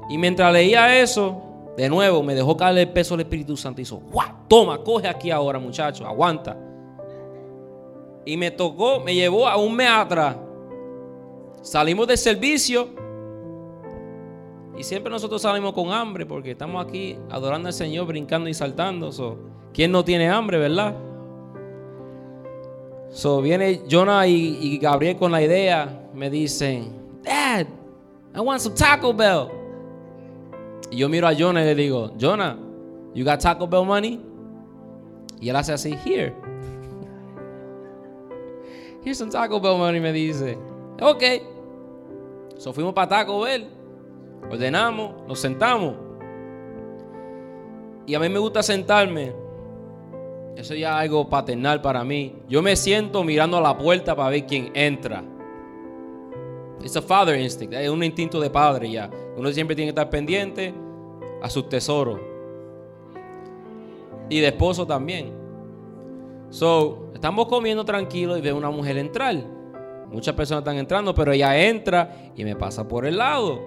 Y 0.10 0.18
mientras 0.18 0.52
leía 0.52 1.00
eso, 1.00 1.42
de 1.78 1.88
nuevo 1.88 2.24
me 2.24 2.36
dejó 2.36 2.58
caer 2.58 2.78
el 2.78 2.90
peso 2.90 3.16
del 3.16 3.26
Espíritu 3.26 3.56
Santo 3.56 3.80
y 3.80 3.84
hizo, 3.84 4.02
Toma, 4.48 4.80
coge 4.84 5.08
aquí 5.08 5.32
ahora 5.32 5.60
muchacho, 5.60 6.06
aguanta 6.06 6.58
y 8.30 8.38
me 8.38 8.52
tocó, 8.52 9.00
me 9.00 9.16
llevó 9.16 9.48
a 9.48 9.58
un 9.58 9.76
meatra. 9.76 10.38
Salimos 11.64 12.08
del 12.08 12.18
servicio 12.18 12.90
y 14.78 14.84
siempre 14.84 15.12
nosotros 15.12 15.42
salimos 15.42 15.74
con 15.74 15.92
hambre 15.92 16.28
porque 16.28 16.52
estamos 16.52 16.86
aquí 16.86 17.18
adorando 17.32 17.68
al 17.68 17.74
Señor, 17.74 18.06
brincando 18.06 18.48
y 18.48 18.54
saltando. 18.54 19.10
¿Quién 19.74 19.92
no 19.92 20.06
tiene 20.06 20.30
hambre, 20.30 20.60
verdad? 20.60 20.96
So, 23.12 23.42
viene 23.42 23.82
Jonah 23.90 24.28
y, 24.28 24.78
Gabriel 24.78 25.18
con 25.18 25.32
la 25.32 25.42
idea. 25.42 26.10
Me 26.14 26.30
dicen, 26.30 26.94
Dad, 27.24 27.66
I 28.36 28.40
want 28.40 28.62
some 28.62 28.76
Taco 28.76 29.14
Bell. 29.14 29.50
Y 30.92 30.98
yo 30.98 31.10
miro 31.10 31.28
a 31.28 31.34
Jonah 31.34 31.62
y 31.62 31.66
le 31.66 31.76
digo, 31.76 32.12
Jonah, 32.18 32.58
you 33.14 33.26
got 33.26 33.40
Taco 33.40 33.68
Bell 33.68 33.86
money? 33.86 34.20
Y 35.42 35.50
él 35.50 35.56
hace 35.56 35.74
así, 35.74 35.96
here. 36.06 36.34
Here's 39.04 39.18
some 39.18 39.32
Taco 39.32 39.60
Bell 39.60 39.78
money, 39.78 40.00
me 40.00 40.12
dice. 40.12 40.58
Ok. 41.02 41.24
So 42.58 42.74
fuimos 42.74 42.94
para 42.94 43.08
Taco 43.08 43.42
Bell. 43.42 43.68
Ordenamos, 44.52 45.14
nos 45.28 45.40
sentamos. 45.40 45.96
Y 48.06 48.16
a 48.16 48.20
mí 48.20 48.30
me 48.30 48.40
gusta 48.40 48.64
sentarme 48.64 49.34
Eso 50.56 50.76
ya 50.76 50.90
es 50.90 50.96
algo 50.96 51.30
paternal 51.30 51.82
para 51.82 52.04
mí. 52.04 52.36
Yo 52.48 52.62
me 52.62 52.76
siento 52.76 53.24
mirando 53.24 53.58
a 53.58 53.62
la 53.62 53.78
puerta 53.78 54.16
para 54.16 54.30
ver 54.30 54.46
quién 54.46 54.72
entra. 54.74 55.24
Es 56.84 56.96
a 56.96 57.02
father 57.02 57.40
instinct, 57.40 57.74
es 57.74 57.90
un 57.90 58.04
instinto 58.04 58.40
de 58.40 58.50
padre 58.50 58.92
ya. 58.92 59.10
Uno 59.38 59.52
siempre 59.52 59.76
tiene 59.76 59.88
que 59.88 60.00
estar 60.00 60.10
pendiente 60.10 60.74
a 61.42 61.50
sus 61.50 61.68
tesoros. 61.70 62.20
Y 64.30 64.40
de 64.40 64.48
esposo 64.48 64.86
también. 64.86 65.34
So, 66.50 67.12
estamos 67.14 67.48
comiendo 67.48 67.86
tranquilo 67.86 68.38
y 68.38 68.42
veo 68.42 68.56
una 68.56 68.70
mujer 68.70 68.98
entrar. 68.98 69.36
Muchas 70.12 70.34
personas 70.36 70.62
están 70.62 70.78
entrando, 70.78 71.14
pero 71.14 71.32
ella 71.32 71.58
entra 71.58 72.32
y 72.36 72.44
me 72.44 72.56
pasa 72.56 72.88
por 72.88 73.06
el 73.06 73.18
lado. 73.18 73.60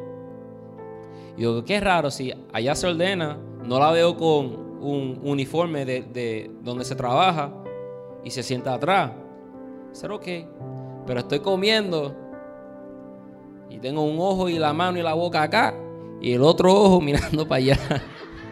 Y 1.37 1.41
digo, 1.41 1.65
qué 1.65 1.81
raro, 1.81 2.11
si 2.11 2.33
allá 2.53 2.75
se 2.75 2.89
ordena, 2.89 3.39
no 3.65 3.79
la 3.79 3.91
veo 3.93 4.17
con 4.17 4.72
un 4.83 5.21
uniforme 5.23 5.85
de, 5.85 6.51
donde 6.63 6.85
se 6.85 6.95
trabaja 6.95 7.53
y 8.25 8.31
se 8.31 8.43
sienta 8.43 8.75
atrás. 8.75 9.13
Ser 9.93 10.13
ok. 10.13 10.27
Pero 11.07 11.21
estoy 11.21 11.41
comiendo 11.41 12.15
y 13.71 13.79
tengo 13.79 14.03
un 14.03 14.19
ojo 14.19 14.49
y 14.49 14.59
la 14.59 14.73
mano 14.73 14.99
y 14.99 15.03
la 15.03 15.15
boca 15.15 15.43
acá 15.43 15.75
y 16.21 16.33
el 16.33 16.43
otro 16.43 16.73
ojo 16.73 17.01
mirando 17.03 17.47
para 17.47 17.59
allá. 17.59 17.79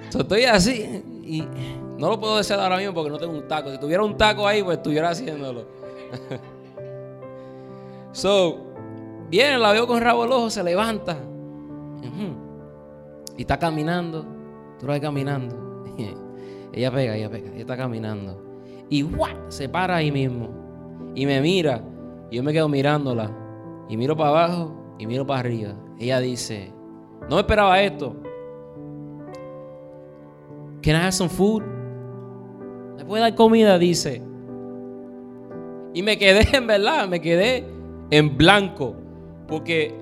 estoy 0.08 0.44
así 0.44 1.02
y 1.24 1.44
no 1.98 2.08
lo 2.08 2.18
puedo 2.18 2.38
decir 2.38 2.56
ahora 2.56 2.78
mismo 2.78 2.94
porque 2.94 3.10
no 3.10 3.18
tengo 3.18 3.34
un 3.34 3.46
taco. 3.46 3.70
Si 3.70 3.78
tuviera 3.78 4.02
un 4.02 4.16
taco 4.16 4.46
ahí, 4.46 4.62
pues 4.62 4.78
estuviera 4.78 5.10
haciéndolo. 5.10 5.66
so, 8.12 8.56
viene, 9.28 9.58
la 9.58 9.72
veo 9.72 9.86
con 9.86 10.00
rabo 10.00 10.24
el 10.24 10.32
ojo, 10.32 10.48
se 10.48 10.64
levanta. 10.64 11.18
Y 13.36 13.42
está 13.42 13.58
caminando. 13.58 14.24
Tú 14.78 14.86
lo 14.86 14.92
ves 14.92 15.00
caminando. 15.00 15.69
ella 16.72 16.90
pega, 16.90 17.16
ella 17.16 17.30
pega. 17.30 17.50
Ella 17.50 17.60
está 17.60 17.76
caminando. 17.76 18.42
Y 18.88 19.02
¡guau! 19.02 19.36
se 19.48 19.68
para 19.68 19.96
ahí 19.96 20.10
mismo. 20.10 20.48
Y 21.14 21.26
me 21.26 21.40
mira. 21.40 21.82
Y 22.30 22.36
yo 22.36 22.42
me 22.42 22.52
quedo 22.52 22.68
mirándola. 22.68 23.30
Y 23.88 23.96
miro 23.96 24.16
para 24.16 24.30
abajo 24.30 24.72
y 24.98 25.06
miro 25.06 25.26
para 25.26 25.40
arriba. 25.40 25.74
Ella 25.98 26.20
dice, 26.20 26.72
no 27.28 27.36
me 27.36 27.40
esperaba 27.40 27.80
esto. 27.80 28.14
Can 30.82 30.96
I 30.96 31.00
have 31.00 31.12
some 31.12 31.28
food? 31.28 31.62
¿Me 32.96 33.04
puede 33.04 33.22
dar 33.22 33.34
comida? 33.34 33.78
Dice. 33.78 34.22
Y 35.92 36.02
me 36.02 36.16
quedé, 36.18 36.46
en 36.56 36.66
verdad, 36.66 37.08
me 37.08 37.20
quedé 37.20 37.64
en 38.10 38.36
blanco. 38.36 38.94
Porque 39.48 39.94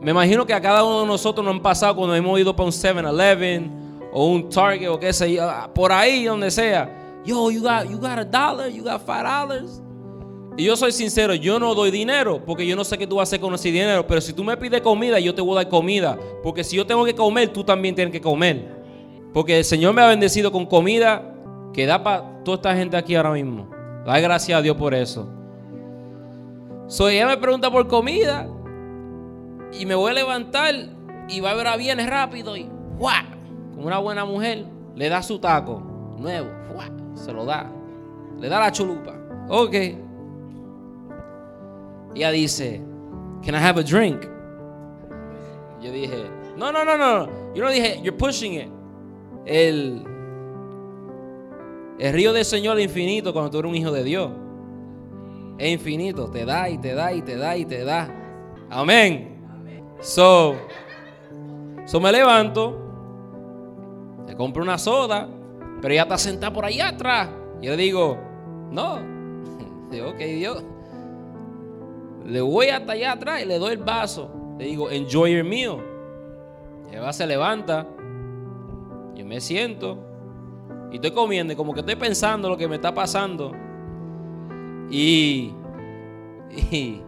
me 0.00 0.10
imagino 0.10 0.46
que 0.46 0.54
a 0.54 0.60
cada 0.60 0.84
uno 0.84 1.02
de 1.02 1.06
nosotros 1.06 1.44
nos 1.44 1.54
han 1.54 1.62
pasado 1.62 1.96
cuando 1.96 2.14
hemos 2.14 2.38
ido 2.38 2.54
para 2.54 2.66
un 2.66 2.72
7-Eleven 2.72 3.83
o 4.14 4.26
un 4.26 4.48
Target 4.48 4.88
o 4.88 4.98
qué 4.98 5.12
sé 5.12 5.34
yo, 5.34 5.50
por 5.74 5.92
ahí 5.92 6.24
donde 6.24 6.50
sea. 6.50 7.20
Yo, 7.24 7.50
you 7.50 7.60
got, 7.60 7.90
you 7.90 7.98
got 7.98 8.18
a 8.18 8.24
dollar, 8.24 8.68
you 8.68 8.84
got 8.84 9.04
five 9.04 9.24
dollars. 9.24 9.82
Y 10.56 10.64
yo 10.64 10.76
soy 10.76 10.92
sincero, 10.92 11.34
yo 11.34 11.58
no 11.58 11.74
doy 11.74 11.90
dinero 11.90 12.40
porque 12.44 12.64
yo 12.64 12.76
no 12.76 12.84
sé 12.84 12.96
qué 12.96 13.08
tú 13.08 13.16
vas 13.16 13.28
a 13.28 13.30
hacer 13.30 13.40
con 13.40 13.52
ese 13.54 13.72
dinero. 13.72 14.06
Pero 14.06 14.20
si 14.20 14.32
tú 14.32 14.44
me 14.44 14.56
pides 14.56 14.80
comida, 14.82 15.18
yo 15.18 15.34
te 15.34 15.42
voy 15.42 15.52
a 15.54 15.64
dar 15.64 15.68
comida. 15.68 16.16
Porque 16.44 16.62
si 16.62 16.76
yo 16.76 16.86
tengo 16.86 17.04
que 17.04 17.14
comer, 17.14 17.52
tú 17.52 17.64
también 17.64 17.94
tienes 17.96 18.12
que 18.12 18.20
comer. 18.20 18.84
Porque 19.32 19.58
el 19.58 19.64
Señor 19.64 19.92
me 19.94 20.02
ha 20.02 20.06
bendecido 20.06 20.52
con 20.52 20.64
comida 20.64 21.34
que 21.72 21.86
da 21.86 22.04
para 22.04 22.44
toda 22.44 22.56
esta 22.56 22.76
gente 22.76 22.96
aquí 22.96 23.16
ahora 23.16 23.32
mismo. 23.32 23.68
Da 24.06 24.20
gracias 24.20 24.56
a 24.56 24.62
Dios 24.62 24.76
por 24.76 24.94
eso. 24.94 25.28
So, 26.86 27.08
ella 27.08 27.26
me 27.26 27.36
pregunta 27.36 27.68
por 27.68 27.88
comida 27.88 28.46
y 29.72 29.86
me 29.86 29.96
voy 29.96 30.12
a 30.12 30.14
levantar 30.14 30.72
y 31.28 31.40
va 31.40 31.50
a 31.50 31.54
ver 31.54 31.66
a 31.66 31.76
bienes 31.76 32.08
rápido 32.08 32.56
y 32.56 32.68
¡guau! 32.96 33.33
Como 33.74 33.86
una 33.86 33.98
buena 33.98 34.24
mujer, 34.24 34.64
le 34.94 35.08
da 35.08 35.22
su 35.22 35.38
taco 35.38 35.82
nuevo, 36.18 36.48
se 37.14 37.32
lo 37.32 37.44
da. 37.44 37.70
Le 38.38 38.48
da 38.48 38.60
la 38.60 38.72
chulupa. 38.72 39.14
Ok. 39.48 39.74
Ella 42.14 42.30
dice, 42.30 42.80
Can 43.44 43.54
I 43.54 43.58
have 43.58 43.78
a 43.78 43.82
drink? 43.82 44.22
Yo 45.80 45.90
dije, 45.92 46.24
No, 46.56 46.72
no, 46.72 46.84
no, 46.84 46.96
no. 46.96 47.28
Yo 47.54 47.64
no 47.64 47.70
dije, 47.70 48.00
You're 48.02 48.16
pushing 48.16 48.54
it. 48.54 48.68
El, 49.46 50.04
el 51.98 52.12
río 52.12 52.32
del 52.32 52.44
Señor 52.44 52.78
es 52.78 52.84
infinito 52.84 53.32
cuando 53.32 53.50
tú 53.50 53.58
eres 53.58 53.70
un 53.70 53.76
hijo 53.76 53.92
de 53.92 54.04
Dios. 54.04 54.30
Es 55.58 55.72
infinito. 55.72 56.30
Te 56.30 56.44
da 56.44 56.68
y 56.68 56.78
te 56.78 56.94
da 56.94 57.12
y 57.12 57.22
te 57.22 57.36
da 57.36 57.56
y 57.56 57.64
te 57.64 57.84
da. 57.84 58.08
Amén. 58.70 59.30
So, 60.00 60.54
so 61.86 62.00
me 62.00 62.10
levanto. 62.10 62.83
Le 64.26 64.34
compro 64.34 64.62
una 64.62 64.78
soda. 64.78 65.28
Pero 65.80 65.92
ella 65.92 66.02
está 66.04 66.18
sentada 66.18 66.52
por 66.52 66.64
allá 66.64 66.88
atrás. 66.88 67.28
Yo 67.60 67.72
le 67.72 67.82
digo, 67.82 68.18
no. 68.70 68.98
Digo, 69.90 70.08
ok, 70.08 70.18
Dios. 70.18 70.64
Le 72.24 72.40
voy 72.40 72.68
hasta 72.68 72.92
allá 72.92 73.12
atrás 73.12 73.42
y 73.42 73.44
le 73.44 73.58
doy 73.58 73.72
el 73.72 73.78
vaso. 73.78 74.30
Le 74.58 74.64
digo, 74.66 74.90
enjoy 74.90 75.34
your 75.34 75.44
meal. 75.44 75.76
Eva 76.90 77.12
se 77.12 77.26
levanta. 77.26 77.86
Yo 79.14 79.26
me 79.26 79.40
siento. 79.40 79.98
Y 80.90 80.96
estoy 80.96 81.10
comiendo 81.10 81.54
como 81.56 81.74
que 81.74 81.80
estoy 81.80 81.96
pensando 81.96 82.48
lo 82.48 82.56
que 82.56 82.68
me 82.68 82.76
está 82.76 82.94
pasando. 82.94 83.52
Y 84.90 85.52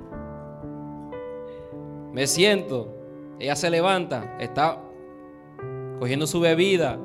me 2.12 2.26
siento. 2.26 2.92
Ella 3.38 3.57
se 3.57 3.70
levanta. 3.70 4.37
Está 4.38 4.83
cogiendo 5.98 6.26
su 6.26 6.40
bebida. 6.40 6.98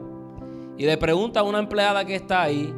Y 0.77 0.85
le 0.85 0.97
pregunta 0.97 1.41
a 1.41 1.43
una 1.43 1.59
empleada 1.59 2.05
que 2.05 2.15
está 2.15 2.43
ahí. 2.43 2.73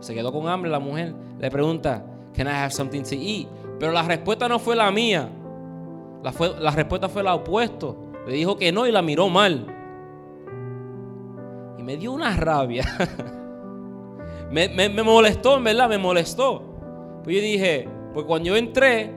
Se 0.00 0.14
quedó 0.14 0.32
con 0.32 0.48
hambre 0.48 0.70
la 0.70 0.78
mujer. 0.78 1.14
Le 1.38 1.50
pregunta, 1.50 2.04
Can 2.38 2.46
I 2.46 2.50
have 2.50 2.70
something 2.70 3.02
to 3.02 3.16
eat? 3.16 3.48
Pero 3.80 3.90
la 3.90 4.02
respuesta 4.02 4.48
no 4.48 4.58
fue 4.58 4.76
la 4.76 4.90
mía. 4.90 5.28
La, 6.22 6.32
fue, 6.32 6.54
la 6.60 6.70
respuesta 6.70 7.08
fue 7.08 7.22
la 7.22 7.34
opuesta. 7.34 7.88
Le 8.26 8.34
dijo 8.34 8.56
que 8.56 8.70
no 8.70 8.86
y 8.86 8.92
la 8.92 9.02
miró 9.02 9.28
mal. 9.28 9.66
Y 11.78 11.82
me 11.82 11.96
dio 11.96 12.12
una 12.12 12.36
rabia. 12.36 12.84
me, 14.52 14.88
molestó, 15.02 15.56
en 15.56 15.64
verdad, 15.64 15.88
me 15.88 15.98
molestó. 15.98 16.62
Pues 17.24 17.36
yo 17.36 17.42
dije, 17.42 17.88
pues 18.14 18.24
cuando 18.24 18.48
yo 18.48 18.56
entré, 18.56 19.12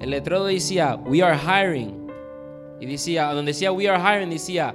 el 0.00 0.10
letrero 0.10 0.44
decía, 0.44 0.96
we 1.06 1.22
are 1.22 1.36
hiring. 1.36 2.03
Y 2.80 2.86
decía, 2.86 3.32
donde 3.32 3.52
decía 3.52 3.72
we 3.72 3.88
are 3.88 4.00
hiring, 4.00 4.30
decía, 4.30 4.74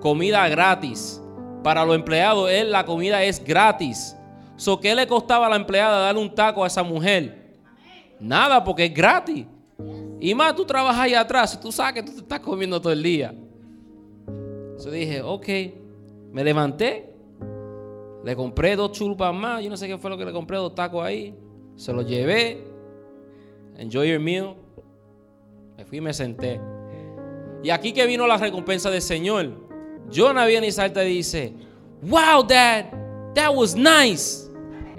comida 0.00 0.48
gratis. 0.48 1.22
Para 1.62 1.84
los 1.84 1.94
empleados, 1.94 2.50
la 2.66 2.84
comida 2.84 3.22
es 3.22 3.42
gratis. 3.42 4.16
So, 4.56 4.78
¿Qué 4.80 4.94
le 4.94 5.06
costaba 5.06 5.46
a 5.46 5.50
la 5.50 5.56
empleada 5.56 5.98
darle 6.00 6.20
un 6.20 6.34
taco 6.34 6.64
a 6.64 6.66
esa 6.66 6.82
mujer? 6.82 7.58
Nada, 8.18 8.62
porque 8.62 8.86
es 8.86 8.94
gratis. 8.94 9.46
Y 10.20 10.34
más, 10.34 10.54
tú 10.54 10.66
trabajas 10.66 11.00
ahí 11.00 11.14
atrás, 11.14 11.58
tú 11.58 11.72
sabes 11.72 11.94
que 11.94 12.02
tú 12.02 12.12
te 12.12 12.18
estás 12.18 12.40
comiendo 12.40 12.78
todo 12.80 12.92
el 12.92 13.02
día. 13.02 13.34
Yo 14.84 14.90
dije, 14.90 15.22
ok, 15.22 15.48
me 16.30 16.44
levanté, 16.44 17.14
le 18.22 18.36
compré 18.36 18.76
dos 18.76 18.92
chulpas 18.92 19.34
más, 19.34 19.62
yo 19.62 19.70
no 19.70 19.76
sé 19.76 19.88
qué 19.88 19.96
fue 19.96 20.10
lo 20.10 20.18
que 20.18 20.26
le 20.26 20.32
compré, 20.32 20.58
dos 20.58 20.74
tacos 20.74 21.02
ahí, 21.02 21.34
se 21.74 21.92
los 21.92 22.06
llevé, 22.06 22.62
enjoy 23.78 24.10
your 24.10 24.20
meal, 24.20 24.54
me 25.76 25.84
fui 25.86 25.98
y 25.98 26.00
me 26.02 26.12
senté. 26.12 26.60
Y 27.62 27.70
aquí 27.70 27.92
que 27.92 28.06
vino 28.06 28.26
la 28.26 28.36
recompensa 28.36 28.90
del 28.90 29.02
Señor, 29.02 29.50
Jonah 30.14 30.46
viene 30.46 30.68
y 30.68 30.72
salta 30.72 31.04
y 31.04 31.16
dice, 31.16 31.52
wow, 32.02 32.42
dad, 32.42 32.86
that 33.34 33.54
was 33.54 33.74
nice 33.74 34.50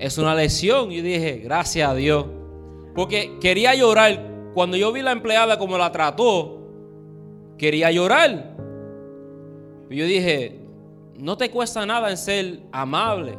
es 0.01 0.17
una 0.17 0.33
lesión. 0.33 0.91
Y 0.91 1.01
dije, 1.01 1.37
gracias 1.43 1.89
a 1.89 1.93
Dios. 1.93 2.25
Porque 2.95 3.37
quería 3.39 3.75
llorar. 3.75 4.29
Cuando 4.53 4.75
yo 4.75 4.91
vi 4.91 5.01
la 5.01 5.11
empleada 5.11 5.57
como 5.57 5.77
la 5.77 5.91
trató, 5.91 6.59
quería 7.57 7.91
llorar. 7.91 8.55
Y 9.89 9.95
yo 9.95 10.05
dije, 10.05 10.59
no 11.17 11.37
te 11.37 11.49
cuesta 11.51 11.85
nada 11.85 12.09
en 12.09 12.17
ser 12.17 12.59
amable. 12.71 13.37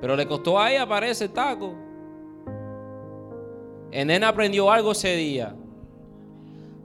Pero 0.00 0.14
le 0.14 0.26
costó 0.26 0.60
a 0.60 0.70
ella 0.70 0.86
para 0.86 1.08
ese 1.08 1.28
taco. 1.28 1.74
El 3.90 4.06
nene 4.06 4.26
aprendió 4.26 4.70
algo 4.70 4.92
ese 4.92 5.16
día. 5.16 5.56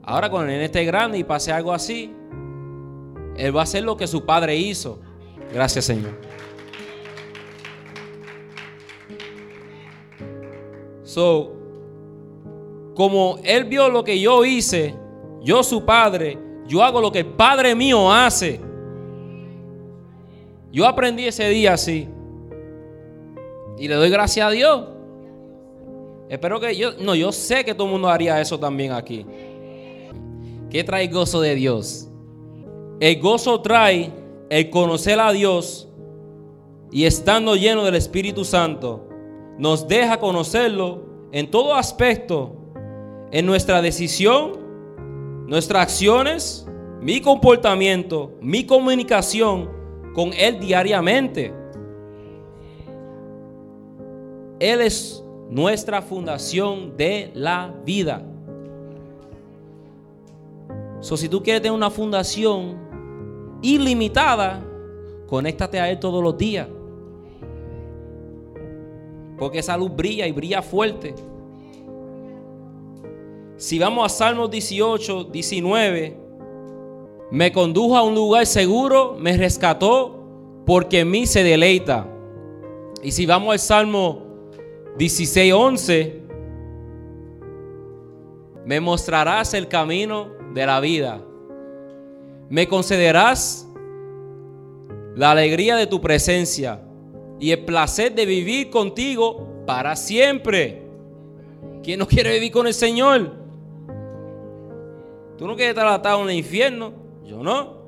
Ahora 0.08 0.28
el 0.28 0.46
nene 0.46 0.64
esté 0.64 0.86
grande 0.86 1.18
y 1.18 1.22
pase 1.22 1.52
algo 1.52 1.70
así, 1.70 2.10
él 3.36 3.54
va 3.54 3.60
a 3.60 3.64
hacer 3.64 3.84
lo 3.84 3.94
que 3.94 4.06
su 4.06 4.24
padre 4.24 4.56
hizo. 4.56 4.98
Gracias 5.52 5.84
Señor. 5.84 6.12
So, 11.02 11.52
como 12.94 13.38
él 13.44 13.64
vio 13.64 13.90
lo 13.90 14.02
que 14.02 14.18
yo 14.18 14.46
hice, 14.46 14.94
yo 15.42 15.62
su 15.62 15.84
padre, 15.84 16.38
yo 16.66 16.82
hago 16.82 17.02
lo 17.02 17.12
que 17.12 17.18
el 17.18 17.26
padre 17.26 17.74
mío 17.74 18.10
hace. 18.10 18.62
Yo 20.72 20.86
aprendí 20.86 21.26
ese 21.26 21.50
día 21.50 21.74
así. 21.74 22.08
Y 23.76 23.86
le 23.86 23.94
doy 23.94 24.08
gracias 24.08 24.46
a 24.46 24.50
Dios. 24.50 24.86
Espero 26.30 26.60
que 26.60 26.74
yo, 26.74 26.92
no, 26.98 27.14
yo 27.14 27.30
sé 27.30 27.62
que 27.62 27.74
todo 27.74 27.88
el 27.88 27.92
mundo 27.92 28.08
haría 28.08 28.40
eso 28.40 28.58
también 28.58 28.92
aquí. 28.92 29.26
¿Qué 30.70 30.84
trae 30.84 31.08
gozo 31.08 31.40
de 31.40 31.54
Dios? 31.54 32.10
El 33.00 33.20
gozo 33.20 33.60
trae 33.62 34.12
el 34.50 34.68
conocer 34.70 35.18
a 35.18 35.32
Dios 35.32 35.88
y 36.90 37.04
estando 37.04 37.56
lleno 37.56 37.84
del 37.84 37.94
Espíritu 37.94 38.44
Santo, 38.44 39.08
nos 39.58 39.88
deja 39.88 40.18
conocerlo 40.18 41.02
en 41.32 41.50
todo 41.50 41.74
aspecto, 41.74 42.56
en 43.30 43.46
nuestra 43.46 43.82
decisión, 43.82 45.46
nuestras 45.46 45.82
acciones, 45.82 46.66
mi 47.00 47.20
comportamiento, 47.20 48.32
mi 48.40 48.64
comunicación 48.64 49.70
con 50.14 50.32
Él 50.34 50.60
diariamente. 50.60 51.54
Él 54.60 54.80
es 54.80 55.24
nuestra 55.48 56.02
fundación 56.02 56.96
de 56.96 57.30
la 57.34 57.74
vida. 57.84 58.22
So, 61.00 61.16
si 61.16 61.28
tú 61.28 61.42
quieres 61.42 61.62
tener 61.62 61.76
una 61.76 61.90
fundación 61.90 62.76
ilimitada, 63.62 64.64
conéctate 65.26 65.78
a 65.78 65.90
Él 65.90 65.98
todos 65.98 66.22
los 66.22 66.36
días. 66.36 66.68
Porque 69.38 69.60
esa 69.60 69.76
luz 69.76 69.94
brilla 69.94 70.26
y 70.26 70.32
brilla 70.32 70.62
fuerte. 70.62 71.14
Si 73.56 73.78
vamos 73.78 74.06
a 74.06 74.08
Salmos 74.08 74.50
18, 74.50 75.24
19, 75.24 76.16
me 77.30 77.52
condujo 77.52 77.96
a 77.96 78.02
un 78.02 78.14
lugar 78.14 78.46
seguro, 78.46 79.16
me 79.18 79.36
rescató, 79.36 80.18
porque 80.64 81.00
en 81.00 81.10
mí 81.10 81.26
se 81.26 81.42
deleita. 81.42 82.06
Y 83.02 83.12
si 83.12 83.26
vamos 83.26 83.52
al 83.52 83.58
Salmo 83.58 84.22
16, 84.96 85.52
11, 85.52 86.22
me 88.64 88.80
mostrarás 88.80 89.54
el 89.54 89.68
camino 89.68 90.37
de 90.54 90.66
la 90.66 90.80
vida. 90.80 91.20
Me 92.48 92.66
concederás 92.66 93.68
la 95.14 95.32
alegría 95.32 95.76
de 95.76 95.86
tu 95.86 96.00
presencia 96.00 96.80
y 97.40 97.50
el 97.50 97.64
placer 97.64 98.14
de 98.14 98.24
vivir 98.24 98.70
contigo 98.70 99.64
para 99.66 99.96
siempre. 99.96 100.82
¿Quién 101.82 101.98
no 101.98 102.06
quiere 102.06 102.32
vivir 102.32 102.52
con 102.52 102.66
el 102.66 102.74
Señor? 102.74 103.32
Tú 105.36 105.46
no 105.46 105.54
quieres 105.54 105.70
estar 105.70 105.86
atado 105.86 106.22
en 106.22 106.30
el 106.30 106.36
infierno. 106.36 106.92
Yo 107.24 107.42
no. 107.42 107.78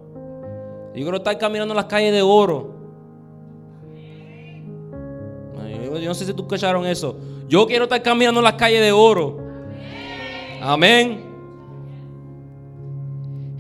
Yo 0.95 1.03
quiero 1.03 1.17
estar 1.17 1.37
caminando 1.39 1.73
en 1.73 1.77
las 1.77 1.87
calles 1.87 2.13
de 2.13 2.23
oro. 2.23 2.81
Yo 6.01 6.09
no 6.09 6.15
sé 6.15 6.25
si 6.25 6.33
tú 6.33 6.43
escucharon 6.43 6.87
eso. 6.87 7.17
Yo 7.49 7.67
quiero 7.67 7.85
estar 7.85 8.01
caminando 8.03 8.41
en 8.41 8.45
las 8.45 8.55
calles 8.55 8.81
de 8.81 8.93
oro. 8.93 9.39
Amén. 10.61 11.30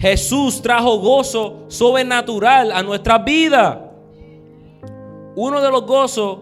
Jesús 0.01 0.63
trajo 0.63 0.99
gozo 0.99 1.67
sobrenatural 1.69 2.73
a 2.73 2.83
nuestra 2.83 3.19
vida. 3.19 3.93
Uno 5.37 5.61
de 5.61 5.71
los 5.71 5.85
gozos 5.85 6.39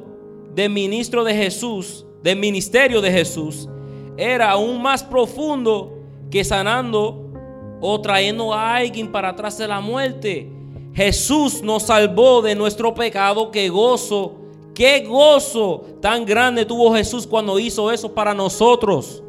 del 0.55 0.71
ministro 0.71 1.25
de 1.25 1.35
Jesús, 1.35 2.07
del 2.23 2.38
ministerio 2.38 3.01
de 3.01 3.11
Jesús, 3.11 3.68
era 4.16 4.53
aún 4.53 4.81
más 4.81 5.03
profundo 5.03 5.92
que 6.31 6.44
sanando 6.44 7.33
o 7.81 8.01
trayendo 8.01 8.55
a 8.55 8.77
alguien 8.77 9.11
para 9.11 9.31
atrás 9.31 9.59
de 9.59 9.66
la 9.66 9.81
muerte. 9.81 10.53
Jesús 10.94 11.61
nos 11.61 11.83
salvó 11.83 12.42
de 12.42 12.55
nuestro 12.55 12.94
pecado. 12.94 13.51
Qué 13.51 13.68
gozo, 13.68 14.37
qué 14.73 15.01
gozo 15.01 15.85
tan 16.01 16.25
grande 16.25 16.64
tuvo 16.64 16.94
Jesús 16.94 17.27
cuando 17.27 17.59
hizo 17.59 17.90
eso 17.90 18.14
para 18.14 18.35
nosotros. 18.35 19.21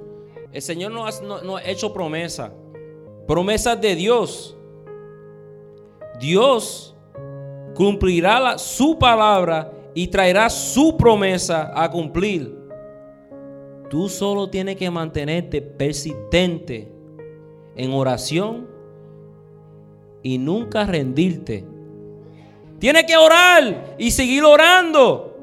El 0.52 0.62
Señor 0.62 0.92
nos 0.92 1.20
ha, 1.20 1.63
hecho 1.70 1.92
promesa 1.92 2.54
promesas 3.30 3.80
de 3.80 3.96
Dios. 3.96 4.58
Dios 6.20 6.96
cumplirá 7.76 8.58
su 8.58 8.98
palabra 8.98 9.72
y 9.94 10.08
traerá 10.08 10.50
su 10.50 10.98
promesa 10.98 11.72
a 11.76 11.92
cumplir. 11.92 12.58
Tú 13.88 14.10
solo 14.10 14.50
tienes 14.50 14.78
que 14.78 14.89
mantenerte 14.89 15.62
persistente 15.62 16.92
en 17.76 17.94
oración 17.94 18.68
y 20.24 20.39
nunca 20.39 20.88
rendirte. 20.88 21.68
Tienes 22.80 23.04
que 23.04 23.15
orar 23.15 23.94
y 24.00 24.10
seguir 24.10 24.44
orando. 24.44 25.38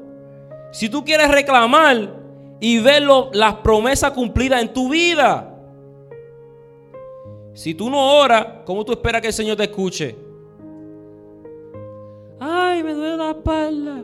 Si 0.73 0.89
tú 0.89 1.05
quieres 1.05 1.31
reclamar 1.31 2.19
y 2.59 2.79
ver 2.81 3.03
las 3.31 3.53
promesas 3.55 4.11
cumplidas 4.11 4.61
en 4.61 4.73
tu 4.73 4.89
vida. 4.89 5.56
Si 7.57 7.73
tú 7.73 7.89
no 7.89 8.19
oras, 8.19 8.45
¿cómo 8.65 8.85
tú 8.85 8.91
esperas 8.91 9.19
que 9.19 9.29
el 9.29 9.33
Señor 9.33 9.57
te 9.57 9.63
escuche? 9.63 10.15
Ay, 12.39 12.83
me 12.83 12.93
duele 12.93 13.17
la 13.17 13.31
espalda. 13.31 14.03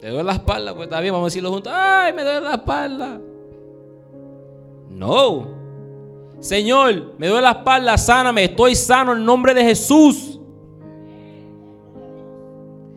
¿Te 0.00 0.08
duele 0.08 0.24
la 0.24 0.32
espalda? 0.32 0.74
Pues 0.74 0.88
está 0.88 0.98
bien, 0.98 1.14
vamos 1.14 1.26
a 1.26 1.28
decirlo 1.28 1.52
juntos. 1.52 1.72
Ay, 1.72 2.12
me 2.12 2.24
duele 2.24 2.40
la 2.40 2.54
espalda. 2.54 3.20
No. 4.88 5.46
Señor, 6.40 7.14
me 7.16 7.28
duele 7.28 7.42
la 7.42 7.52
espalda, 7.52 7.96
sáname. 7.96 8.42
Estoy 8.42 8.74
sano 8.74 9.12
en 9.12 9.24
nombre 9.24 9.54
de 9.54 9.62
Jesús. 9.62 10.40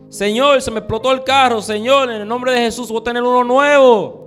Señor, 0.08 0.60
se 0.60 0.72
me 0.72 0.80
explotó 0.80 1.12
el 1.12 1.22
carro. 1.22 1.62
Señor, 1.62 2.10
en 2.10 2.22
el 2.22 2.26
nombre 2.26 2.50
de 2.50 2.58
Jesús 2.58 2.88
voy 2.88 3.00
a 3.00 3.04
tener 3.04 3.22
uno 3.22 3.44
nuevo. 3.44 4.23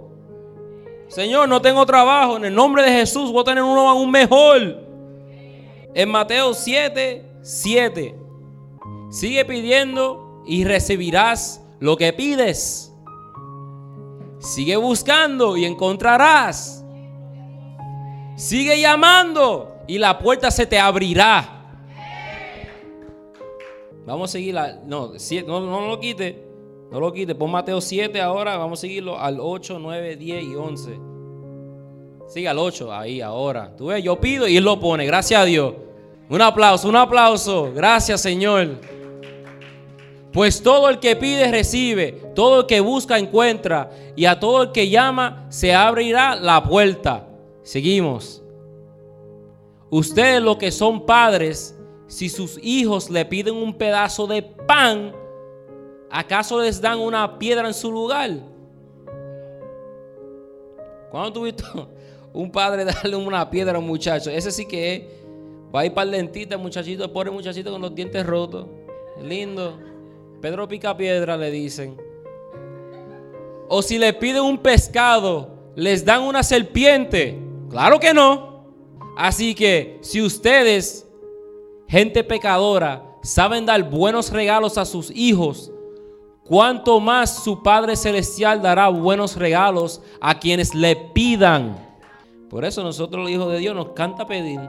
Señor, 1.07 1.47
no 1.47 1.61
tengo 1.61 1.85
trabajo. 1.85 2.37
En 2.37 2.45
el 2.45 2.55
nombre 2.55 2.83
de 2.83 2.91
Jesús 2.91 3.31
voy 3.31 3.41
a 3.41 3.45
tener 3.45 3.63
uno 3.63 3.89
aún 3.89 4.11
mejor. 4.11 4.83
En 5.93 6.09
Mateo 6.09 6.53
7, 6.53 7.25
7. 7.41 8.15
Sigue 9.09 9.45
pidiendo 9.45 10.43
y 10.45 10.63
recibirás 10.63 11.63
lo 11.79 11.97
que 11.97 12.13
pides. 12.13 12.93
Sigue 14.39 14.75
buscando 14.75 15.57
y 15.57 15.65
encontrarás. 15.65 16.83
Sigue 18.35 18.79
llamando 18.79 19.77
y 19.87 19.97
la 19.97 20.19
puerta 20.19 20.51
se 20.51 20.65
te 20.65 20.77
abrirá. 20.77 21.53
Vamos 24.05 24.29
a 24.29 24.33
seguir 24.33 24.55
no, 24.85 25.13
no, 25.47 25.59
no 25.59 25.87
lo 25.87 25.99
quite. 25.99 26.46
No 26.91 26.99
lo 26.99 27.11
quite. 27.11 27.35
Pon 27.35 27.51
Mateo 27.51 27.81
7 27.81 28.19
ahora. 28.21 28.57
Vamos 28.57 28.79
a 28.79 28.81
seguirlo 28.81 29.19
al 29.19 29.39
8, 29.39 29.79
9, 29.79 30.15
10 30.15 30.43
y 30.43 30.55
11. 30.55 30.99
Sigue 32.27 32.47
al 32.47 32.59
8 32.59 32.93
ahí 32.93 33.21
ahora. 33.21 33.75
Tú 33.75 33.87
ves, 33.87 34.03
yo 34.03 34.19
pido 34.19 34.47
y 34.47 34.57
Él 34.57 34.63
lo 34.63 34.79
pone. 34.79 35.05
Gracias 35.05 35.41
a 35.41 35.45
Dios. 35.45 35.73
Un 36.29 36.41
aplauso, 36.41 36.89
un 36.89 36.95
aplauso. 36.95 37.71
Gracias 37.73 38.21
Señor. 38.21 38.79
Pues 40.33 40.61
todo 40.61 40.89
el 40.89 40.99
que 40.99 41.15
pide 41.15 41.49
recibe, 41.49 42.11
todo 42.35 42.61
el 42.61 42.65
que 42.67 42.79
busca 42.79 43.17
encuentra, 43.17 43.89
y 44.15 44.25
a 44.25 44.39
todo 44.39 44.63
el 44.63 44.71
que 44.71 44.89
llama 44.89 45.47
se 45.49 45.73
abrirá 45.73 46.35
la 46.35 46.63
puerta. 46.63 47.27
Seguimos. 47.63 48.43
Ustedes 49.89 50.41
los 50.41 50.57
que 50.57 50.71
son 50.71 51.05
padres, 51.05 51.75
si 52.07 52.29
sus 52.29 52.59
hijos 52.61 53.09
le 53.09 53.25
piden 53.25 53.55
un 53.55 53.73
pedazo 53.73 54.27
de 54.27 54.43
pan, 54.43 55.13
¿acaso 56.09 56.61
les 56.61 56.81
dan 56.81 56.99
una 56.99 57.37
piedra 57.37 57.67
en 57.67 57.73
su 57.73 57.91
lugar? 57.91 58.31
¿Cuándo 61.11 61.33
tuviste 61.33 61.63
un 62.33 62.51
padre 62.51 62.85
darle 62.85 63.15
una 63.15 63.49
piedra 63.49 63.75
a 63.75 63.79
un 63.79 63.87
muchacho? 63.87 64.29
Ese 64.29 64.51
sí 64.51 64.65
que 64.65 64.95
es. 64.95 65.03
Va 65.73 65.81
a 65.81 65.85
ir 65.85 65.93
para 65.93 66.05
el 66.05 66.11
dentista, 66.11 66.57
muchachito, 66.57 67.11
pobre 67.11 67.29
muchachito 67.29 67.71
con 67.71 67.81
los 67.81 67.93
dientes 67.93 68.25
rotos. 68.25 68.67
Lindo. 69.21 69.77
Pedro 70.41 70.67
pica 70.67 70.95
piedra, 70.95 71.35
le 71.35 71.51
dicen. 71.51 71.97
O 73.67 73.81
si 73.81 73.97
le 73.97 74.13
piden 74.13 74.43
un 74.43 74.57
pescado, 74.57 75.49
les 75.75 76.05
dan 76.05 76.21
una 76.21 76.41
serpiente. 76.41 77.37
Claro 77.69 77.99
que 77.99 78.13
no. 78.13 78.65
Así 79.17 79.55
que 79.55 79.97
si 80.01 80.21
ustedes, 80.21 81.05
gente 81.87 82.23
pecadora, 82.23 83.03
saben 83.23 83.65
dar 83.65 83.89
buenos 83.89 84.31
regalos 84.31 84.77
a 84.77 84.85
sus 84.85 85.11
hijos, 85.11 85.71
cuánto 86.47 86.99
más 86.99 87.43
su 87.43 87.61
Padre 87.61 87.95
Celestial 87.95 88.61
dará 88.61 88.87
buenos 88.87 89.35
regalos 89.35 90.01
a 90.21 90.39
quienes 90.39 90.73
le 90.73 90.95
pidan. 90.95 91.77
Por 92.49 92.63
eso 92.63 92.83
nosotros 92.83 93.23
los 93.23 93.31
hijos 93.31 93.51
de 93.51 93.59
Dios 93.59 93.75
nos 93.75 93.89
canta 93.89 94.25
pedir. 94.25 94.59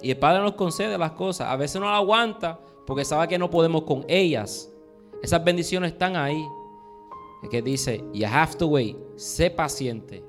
Y 0.00 0.10
el 0.10 0.18
Padre 0.18 0.42
nos 0.42 0.52
concede 0.52 0.96
las 0.96 1.12
cosas. 1.12 1.48
A 1.48 1.56
veces 1.56 1.80
no 1.80 1.86
las 1.86 1.96
aguanta 1.96 2.60
porque 2.86 3.04
sabe 3.04 3.28
que 3.28 3.38
no 3.38 3.50
podemos 3.50 3.82
con 3.82 4.04
ellas. 4.08 4.70
Esas 5.22 5.42
bendiciones 5.42 5.92
están 5.92 6.16
ahí. 6.16 6.44
Es 7.42 7.48
que 7.48 7.62
dice, 7.62 8.04
you 8.12 8.26
have 8.26 8.54
to 8.56 8.66
wait. 8.66 8.96
Sé 9.16 9.50
paciente. 9.50 10.24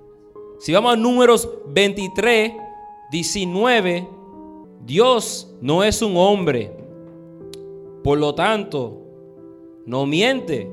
Si 0.59 0.73
vamos 0.73 0.93
a 0.93 0.95
números 0.97 1.47
23, 1.67 2.53
19, 3.11 4.07
Dios 4.85 5.53
no 5.61 5.83
es 5.83 6.01
un 6.01 6.17
hombre. 6.17 6.75
Por 8.03 8.17
lo 8.17 8.33
tanto, 8.33 8.98
no 9.89 10.05
miente. 10.05 10.69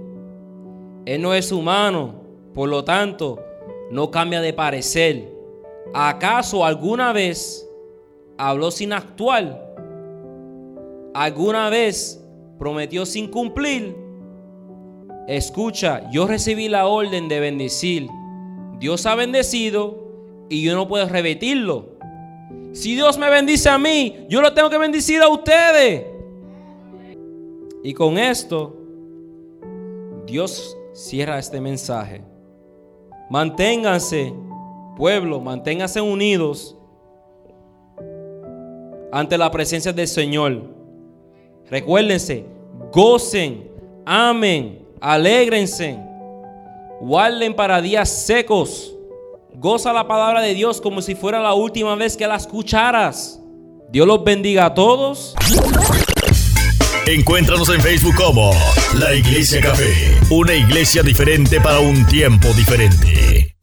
Él 1.06 1.22
no 1.22 1.32
es 1.32 1.50
humano, 1.50 2.16
por 2.54 2.68
lo 2.68 2.84
tanto, 2.84 3.42
no 3.90 4.10
cambia 4.10 4.42
de 4.42 4.52
parecer. 4.52 5.32
¿Acaso 5.94 6.66
alguna 6.66 7.14
vez 7.14 7.66
habló 8.36 8.70
sin 8.70 8.92
actuar? 8.92 9.74
¿Alguna 11.14 11.70
vez 11.70 12.22
prometió 12.58 13.06
sin 13.06 13.30
cumplir? 13.30 13.96
escucha, 15.28 16.08
yo 16.10 16.26
recibí 16.26 16.68
la 16.68 16.86
orden 16.86 17.26
de 17.28 17.40
bendecir. 17.40 18.08
Dios 18.78 19.06
ha 19.06 19.14
bendecido 19.14 20.12
y 20.50 20.62
yo 20.62 20.74
no 20.76 20.86
puedo 20.88 21.08
repetirlo. 21.08 21.96
Si 22.72 22.94
Dios 22.94 23.16
me 23.16 23.30
bendice 23.30 23.70
a 23.70 23.78
mí, 23.78 24.26
yo 24.28 24.42
lo 24.42 24.52
tengo 24.52 24.68
que 24.68 24.78
bendecir 24.78 25.22
a 25.22 25.28
ustedes. 25.28 26.04
Y 27.82 27.94
con 27.94 28.18
esto, 28.18 28.75
Dios 30.26 30.76
cierra 30.92 31.38
este 31.38 31.60
mensaje. 31.60 32.22
Manténganse, 33.30 34.34
pueblo, 34.96 35.40
manténganse 35.40 36.00
unidos 36.00 36.76
ante 39.12 39.38
la 39.38 39.50
presencia 39.50 39.92
del 39.92 40.08
Señor. 40.08 40.62
Recuérdense, 41.70 42.44
gocen, 42.92 43.70
amen, 44.04 44.86
alégrense, 45.00 45.98
guarden 47.00 47.54
para 47.54 47.80
días 47.80 48.08
secos. 48.08 48.92
Goza 49.54 49.92
la 49.92 50.06
palabra 50.06 50.42
de 50.42 50.52
Dios 50.52 50.80
como 50.80 51.00
si 51.00 51.14
fuera 51.14 51.40
la 51.40 51.54
última 51.54 51.94
vez 51.94 52.16
que 52.16 52.26
la 52.26 52.36
escucharas. 52.36 53.40
Dios 53.90 54.06
los 54.06 54.22
bendiga 54.22 54.66
a 54.66 54.74
todos. 54.74 55.34
Encuéntranos 57.06 57.68
en 57.68 57.80
Facebook 57.80 58.16
como 58.16 58.50
La 58.98 59.14
Iglesia 59.14 59.60
Café, 59.60 60.18
una 60.28 60.54
iglesia 60.54 61.04
diferente 61.04 61.60
para 61.60 61.78
un 61.78 62.04
tiempo 62.06 62.52
diferente. 62.54 63.55